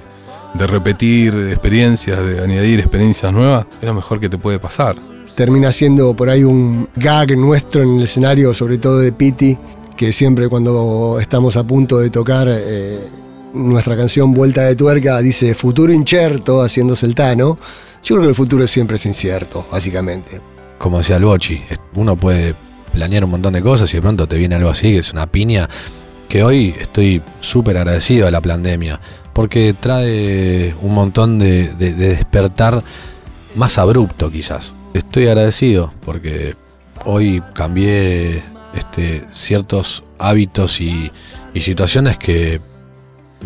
repetir 0.55 1.35
experiencias, 1.51 2.17
de 2.25 2.41
añadir 2.41 2.79
experiencias 2.79 3.31
nuevas, 3.31 3.67
es 3.79 3.85
lo 3.85 3.93
mejor 3.93 4.19
que 4.19 4.27
te 4.27 4.39
puede 4.39 4.57
pasar. 4.57 4.95
Termina 5.37 5.71
siendo 5.71 6.15
por 6.15 6.31
ahí 6.31 6.43
un 6.43 6.89
gag 6.95 7.37
nuestro 7.37 7.83
en 7.83 7.97
el 7.97 8.03
escenario, 8.05 8.55
sobre 8.55 8.79
todo 8.79 8.97
de 8.97 9.11
Piti, 9.11 9.55
que 9.95 10.11
siempre 10.11 10.49
cuando 10.49 11.19
estamos 11.21 11.55
a 11.57 11.63
punto 11.63 11.99
de 11.99 12.09
tocar 12.09 12.47
eh, 12.49 13.07
nuestra 13.53 13.95
canción 13.95 14.33
Vuelta 14.33 14.63
de 14.63 14.75
Tuerca 14.75 15.21
dice 15.21 15.53
futuro 15.53 15.93
incierto, 15.93 16.63
haciéndose 16.63 17.05
el 17.05 17.13
tano. 17.13 17.59
Yo 18.01 18.15
creo 18.15 18.23
que 18.23 18.29
el 18.29 18.35
futuro 18.35 18.67
siempre 18.67 18.95
es 18.95 19.05
incierto, 19.05 19.63
básicamente. 19.71 20.41
Como 20.79 20.97
decía 20.97 21.17
el 21.17 21.25
Bochi, 21.25 21.61
uno 21.93 22.15
puede 22.15 22.55
planear 22.91 23.23
un 23.23 23.29
montón 23.29 23.53
de 23.53 23.61
cosas 23.61 23.93
y 23.93 23.97
de 23.97 24.01
pronto 24.01 24.27
te 24.27 24.37
viene 24.37 24.55
algo 24.55 24.71
así 24.71 24.91
que 24.91 24.99
es 24.99 25.13
una 25.13 25.27
piña 25.27 25.69
que 26.27 26.43
hoy 26.43 26.73
estoy 26.81 27.21
súper 27.41 27.77
agradecido 27.77 28.25
a 28.25 28.31
la 28.31 28.41
pandemia 28.41 28.99
porque 29.33 29.75
trae 29.79 30.73
un 30.81 30.95
montón 30.95 31.37
de 31.37 31.75
despertar 31.75 32.83
más 33.53 33.77
abrupto 33.77 34.31
quizás. 34.31 34.73
Estoy 34.97 35.27
agradecido 35.27 35.93
porque 36.03 36.55
hoy 37.05 37.43
cambié 37.53 38.41
este, 38.73 39.23
ciertos 39.31 40.03
hábitos 40.17 40.81
y, 40.81 41.11
y 41.53 41.61
situaciones 41.61 42.17
que 42.17 42.59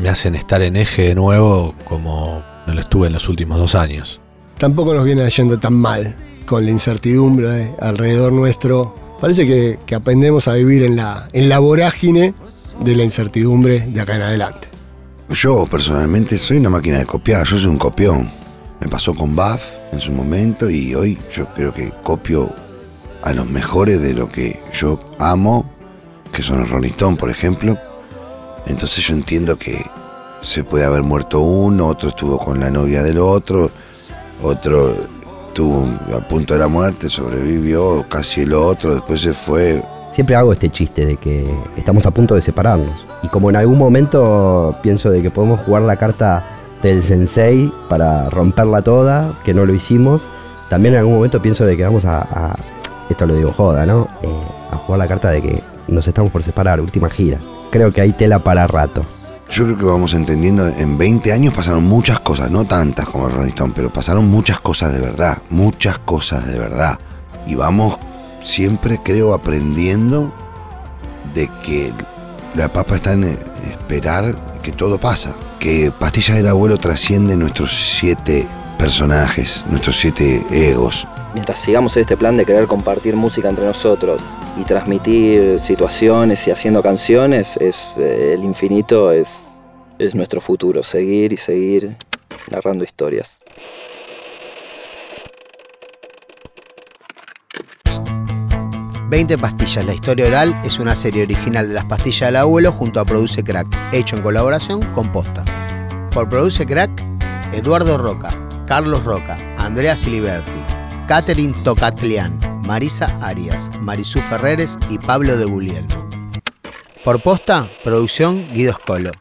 me 0.02 0.08
hacen 0.08 0.36
estar 0.36 0.62
en 0.62 0.78
eje 0.78 1.10
de 1.10 1.16
nuevo 1.16 1.76
como 1.84 2.42
no 2.66 2.74
lo 2.74 2.80
estuve 2.80 3.08
en 3.08 3.14
los 3.14 3.28
últimos 3.28 3.60
dos 3.60 3.76
años. 3.76 4.22
Tampoco 4.58 4.94
nos 4.94 5.04
viene 5.04 5.30
yendo 5.30 5.60
tan 5.60 5.74
mal 5.74 6.16
con 6.46 6.64
la 6.64 6.72
incertidumbre 6.72 7.74
alrededor 7.82 8.32
nuestro. 8.32 8.96
Parece 9.20 9.46
que, 9.46 9.78
que 9.86 9.96
aprendemos 9.96 10.48
a 10.48 10.54
vivir 10.54 10.84
en 10.84 10.96
la, 10.96 11.28
en 11.34 11.50
la 11.50 11.60
vorágine 11.60 12.34
de 12.80 12.96
la 12.96 13.04
incertidumbre 13.04 13.82
de 13.82 14.00
acá 14.00 14.16
en 14.16 14.22
adelante. 14.22 14.70
Yo 15.30 15.66
personalmente 15.66 16.38
soy 16.38 16.58
una 16.58 16.70
máquina 16.70 17.00
de 17.00 17.06
copiar, 17.06 17.46
yo 17.46 17.58
soy 17.58 17.68
un 17.68 17.78
copión. 17.78 18.32
Me 18.82 18.88
pasó 18.88 19.14
con 19.14 19.36
Buff 19.36 19.76
en 19.92 20.02
su 20.02 20.12
momento 20.12 20.68
y 20.68 20.96
hoy 20.96 21.16
yo 21.32 21.46
creo 21.54 21.72
que 21.72 21.94
copio 22.02 22.50
a 23.22 23.32
los 23.32 23.48
mejores 23.48 24.02
de 24.02 24.16
lo 24.16 24.28
que 24.28 24.60
yo 24.74 25.00
amo, 25.20 25.66
que 26.34 26.42
son 26.42 26.62
los 26.62 26.70
Rolling 26.72 27.16
por 27.16 27.30
ejemplo. 27.30 27.78
Entonces 28.66 29.06
yo 29.06 29.14
entiendo 29.14 29.56
que 29.56 29.86
se 30.42 30.64
puede 30.64 30.86
haber 30.86 31.04
muerto 31.04 31.42
uno, 31.42 31.90
otro 31.90 32.10
estuvo 32.10 32.40
con 32.40 32.60
la 32.60 32.72
novia 32.72 33.04
del 33.04 33.20
otro, 33.20 33.70
otro 34.42 34.96
estuvo 35.50 35.88
a 36.18 36.28
punto 36.28 36.56
de 36.56 36.60
la 36.62 36.68
muerte, 36.68 37.08
sobrevivió, 37.08 38.04
casi 38.10 38.42
el 38.42 38.54
otro, 38.56 38.96
después 38.96 39.22
se 39.22 39.34
fue. 39.34 39.84
Siempre 40.12 40.36
hago 40.36 40.54
este 40.54 40.72
chiste 40.72 41.06
de 41.06 41.18
que 41.18 41.48
estamos 41.78 42.08
a 42.08 42.12
punto 42.12 42.34
de 42.34 42.42
separarnos. 42.42 43.06
Y 43.22 43.28
como 43.28 43.52
en 43.52 43.58
algún 43.58 43.78
momento 43.78 44.76
pienso 44.82 45.12
de 45.12 45.22
que 45.22 45.30
podemos 45.30 45.60
jugar 45.60 45.84
la 45.84 45.98
carta 45.98 46.44
del 46.82 47.04
sensei 47.04 47.72
para 47.90 48.30
romperla 48.30 48.82
toda, 48.82 49.34
que 49.44 49.54
no 49.54 49.66
lo 49.66 49.74
hicimos, 49.74 50.24
también 50.70 50.94
en 50.94 51.02
algún 51.02 51.16
momento 51.16 51.42
pienso 51.42 51.66
de 51.66 51.76
que 51.76 51.84
vamos 51.84 52.06
a, 52.06 52.56
esto 53.10 53.26
lo 53.26 53.36
digo 53.36 53.52
joda, 53.52 53.86
¿no? 53.86 54.08
Eh, 54.22 54.30
a 54.72 54.78
jugar 54.78 55.00
la 55.00 55.08
carta 55.08 55.30
de 55.30 55.42
que 55.42 55.64
nos 55.88 56.08
estamos 56.08 56.32
por 56.32 56.44
separar, 56.44 56.80
última 56.80 57.10
gira. 57.10 57.40
Creo 57.72 57.92
que 57.92 58.02
hay 58.02 58.14
tela 58.14 58.40
para 58.40 58.68
rato. 58.68 59.04
Yo 59.50 59.66
creo 59.66 59.78
que 59.78 59.84
vamos 59.84 60.14
entendiendo, 60.14 60.66
en 60.66 60.98
20 60.98 61.34
años 61.34 61.54
pasaron 61.54 61.84
muchas 61.84 62.22
cosas, 62.22 62.50
no 62.50 62.64
tantas 62.64 63.06
como 63.06 63.28
el 63.28 63.34
Rolling 63.34 63.50
Stone, 63.50 63.74
pero 63.76 63.90
pasaron 63.92 64.30
muchas 64.30 64.62
cosas 64.62 64.94
de 64.94 65.02
verdad, 65.02 65.40
muchas 65.50 65.98
cosas 66.00 66.50
de 66.50 66.58
verdad. 66.58 66.98
Y 67.46 67.56
vamos 67.56 67.98
siempre, 68.42 69.02
creo, 69.04 69.34
aprendiendo 69.34 70.32
de 71.34 71.50
que 71.66 71.92
la 72.56 72.70
papa 72.70 72.96
está 72.96 73.12
en 73.12 73.38
esperar 73.70 74.38
que 74.62 74.72
todo 74.72 74.98
pasa. 74.98 75.34
Que 75.62 75.92
Pastillas 75.92 76.38
del 76.38 76.48
Abuelo 76.48 76.80
trasciende 76.80 77.38
nuestros 77.38 77.72
siete 78.00 78.48
personajes, 78.80 79.64
nuestros 79.70 79.96
siete 79.96 80.44
egos. 80.50 81.08
Mientras 81.36 81.60
sigamos 81.60 81.96
en 81.98 82.02
este 82.02 82.18
plan 82.18 82.36
de 82.36 82.46
querer 82.46 82.66
compartir 82.66 83.16
música 83.16 83.48
entre 83.48 83.66
nosotros 83.66 84.20
y 84.58 84.64
transmitir 84.64 85.60
situaciones 85.60 86.48
y 86.48 86.52
haciendo 86.52 86.82
canciones, 86.82 87.58
es 87.58 87.92
eh, 88.00 88.34
el 88.34 88.44
infinito 88.44 89.12
es, 89.12 89.50
es 90.00 90.16
nuestro 90.16 90.42
futuro. 90.42 90.82
Seguir 90.82 91.32
y 91.32 91.38
seguir 91.38 91.96
narrando 92.50 92.84
historias. 92.84 93.40
Veinte 99.12 99.38
pastillas, 99.38 99.86
la 99.86 99.94
historia 99.94 100.26
oral 100.26 100.58
es 100.64 100.80
una 100.80 100.96
serie 100.96 101.24
original 101.24 101.68
de 101.68 101.74
las 101.74 101.84
pastillas 101.84 102.30
del 102.30 102.38
abuelo 102.38 102.72
junto 102.72 103.02
a 103.02 103.04
Produce 103.04 103.44
Crack, 103.44 103.68
hecho 103.92 104.16
en 104.16 104.22
colaboración 104.22 104.82
con 104.94 105.12
Posta. 105.12 105.44
Por 106.12 106.30
Produce 106.30 106.66
Crack, 106.66 106.90
Eduardo 107.52 107.98
Roca, 107.98 108.30
Carlos 108.66 109.04
Roca, 109.04 109.38
Andrea 109.58 109.98
Siliberti, 109.98 110.64
Catherine 111.10 111.54
Tocatlián, 111.62 112.40
Marisa 112.66 113.14
Arias, 113.22 113.70
Marisú 113.82 114.22
Ferreres 114.22 114.80
y 114.90 114.98
Pablo 114.98 115.36
de 115.36 115.44
Guglielmo. 115.44 116.10
Por 117.04 117.20
Posta, 117.20 117.68
producción 117.84 118.48
Guido 118.54 118.72
Scolo. 118.76 119.12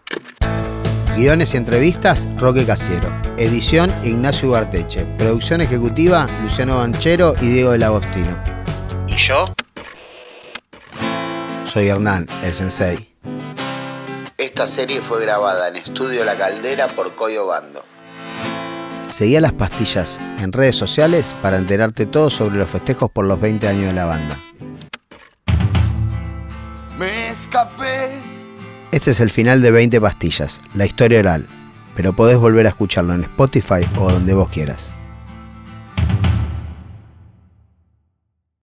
Guiones 1.17 1.55
y 1.55 1.57
entrevistas, 1.57 2.29
Roque 2.39 2.65
Casiero. 2.65 3.09
Edición, 3.39 3.93
Ignacio 4.05 4.51
Ugarteche. 4.51 5.05
Producción 5.19 5.63
ejecutiva, 5.63 6.29
Luciano 6.45 6.77
Banchero 6.77 7.35
y 7.43 7.49
Diego 7.49 7.73
del 7.73 7.83
Agostino. 7.83 8.41
¿Y 9.09 9.17
yo? 9.17 9.47
Soy 11.73 11.87
Hernán, 11.87 12.27
el 12.43 12.53
sensei. 12.53 13.15
Esta 14.37 14.67
serie 14.67 15.01
fue 15.01 15.23
grabada 15.23 15.69
en 15.69 15.77
Estudio 15.77 16.25
La 16.25 16.35
Caldera 16.35 16.89
por 16.89 17.15
Coyo 17.15 17.47
Bando. 17.47 17.85
Seguí 19.09 19.37
a 19.37 19.41
las 19.41 19.53
pastillas 19.53 20.19
en 20.41 20.51
redes 20.53 20.75
sociales 20.75 21.37
para 21.41 21.59
enterarte 21.59 22.07
todo 22.07 22.29
sobre 22.29 22.57
los 22.57 22.69
festejos 22.69 23.09
por 23.13 23.25
los 23.25 23.41
20 23.41 23.69
años 23.69 23.87
de 23.87 23.93
la 23.93 24.05
banda. 24.05 24.37
Me 26.99 27.29
escapé. 27.29 28.11
Este 28.91 29.13
es 29.13 29.21
el 29.21 29.31
final 29.31 29.63
de 29.63 29.71
20 29.71 30.01
pastillas, 30.01 30.63
la 30.75 30.87
historia 30.87 31.21
oral, 31.21 31.47
pero 31.95 32.17
podés 32.17 32.39
volver 32.39 32.67
a 32.67 32.71
escucharlo 32.71 33.15
en 33.15 33.23
Spotify 33.23 33.87
o 33.97 34.11
donde 34.11 34.35
vos 34.35 34.49
quieras. 34.49 34.93